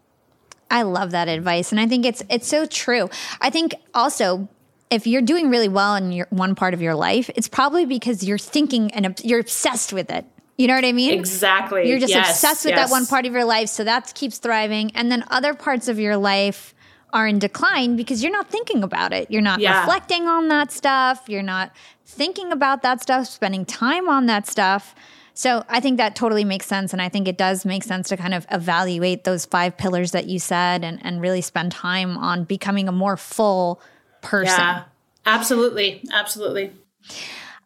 [0.71, 3.11] I love that advice and I think it's it's so true.
[3.41, 4.49] I think also
[4.91, 8.25] if you're doing really well in your one part of your life, it's probably because
[8.25, 10.25] you're thinking and you're obsessed with it
[10.61, 11.19] You know what I mean?
[11.19, 11.89] Exactly.
[11.89, 12.91] You're just yes, obsessed with yes.
[12.91, 14.91] that one part of your life, so that keeps thriving.
[14.95, 16.75] And then other parts of your life
[17.13, 19.31] are in decline because you're not thinking about it.
[19.31, 19.81] You're not Yeah.
[19.81, 21.23] reflecting on that stuff.
[21.29, 21.73] You're not
[22.07, 24.95] thinking about that stuff, spending time on that stuff.
[25.35, 26.93] So I think that totally makes sense.
[26.93, 30.27] And I think it does make sense to kind of evaluate those five pillars that
[30.27, 33.81] you said and, and really spend time on becoming a more full
[34.23, 34.59] person.
[34.59, 34.83] Yeah.
[35.25, 36.03] Absolutely.
[36.13, 36.73] Absolutely.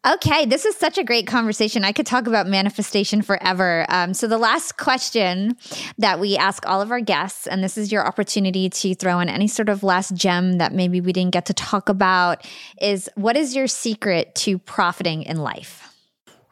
[0.07, 1.83] Okay, this is such a great conversation.
[1.83, 3.87] I could talk about manifestation forever.
[3.89, 5.57] Um, so, the last question
[5.97, 9.31] that we ask all of our guests, and this is your opportunity to throw in
[9.31, 12.47] any sort of last gem that maybe we didn't get to talk about,
[12.83, 15.91] is what is your secret to profiting in life?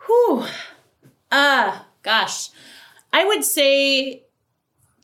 [0.06, 0.46] Whew.
[1.30, 2.48] Uh, gosh.
[3.12, 4.22] I would say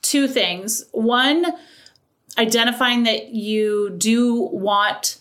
[0.00, 0.86] two things.
[0.92, 1.44] One,
[2.38, 5.17] identifying that you do want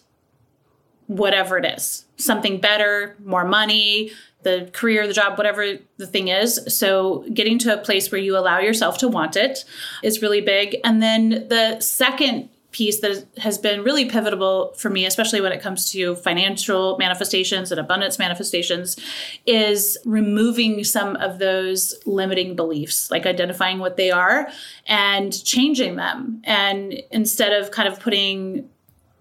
[1.07, 4.11] whatever it is something better, more money,
[4.43, 6.59] the career, the job, whatever the thing is.
[6.67, 9.65] So, getting to a place where you allow yourself to want it
[10.03, 10.77] is really big.
[10.83, 15.61] And then the second piece that has been really pivotal for me, especially when it
[15.61, 18.97] comes to financial manifestations and abundance manifestations,
[19.45, 24.47] is removing some of those limiting beliefs, like identifying what they are
[24.85, 26.41] and changing them.
[26.43, 28.69] And instead of kind of putting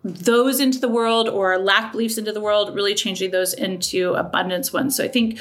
[0.06, 4.72] those into the world or lack beliefs into the world, really changing those into abundance
[4.72, 4.94] ones.
[4.96, 5.40] So I think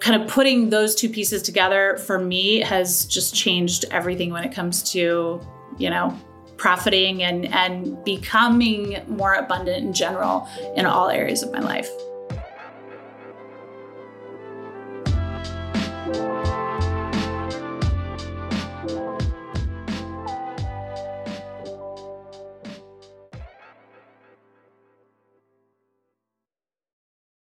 [0.00, 4.52] kind of putting those two pieces together for me has just changed everything when it
[4.52, 5.40] comes to,
[5.78, 6.18] you know,
[6.56, 11.88] profiting and and becoming more abundant in general in all areas of my life.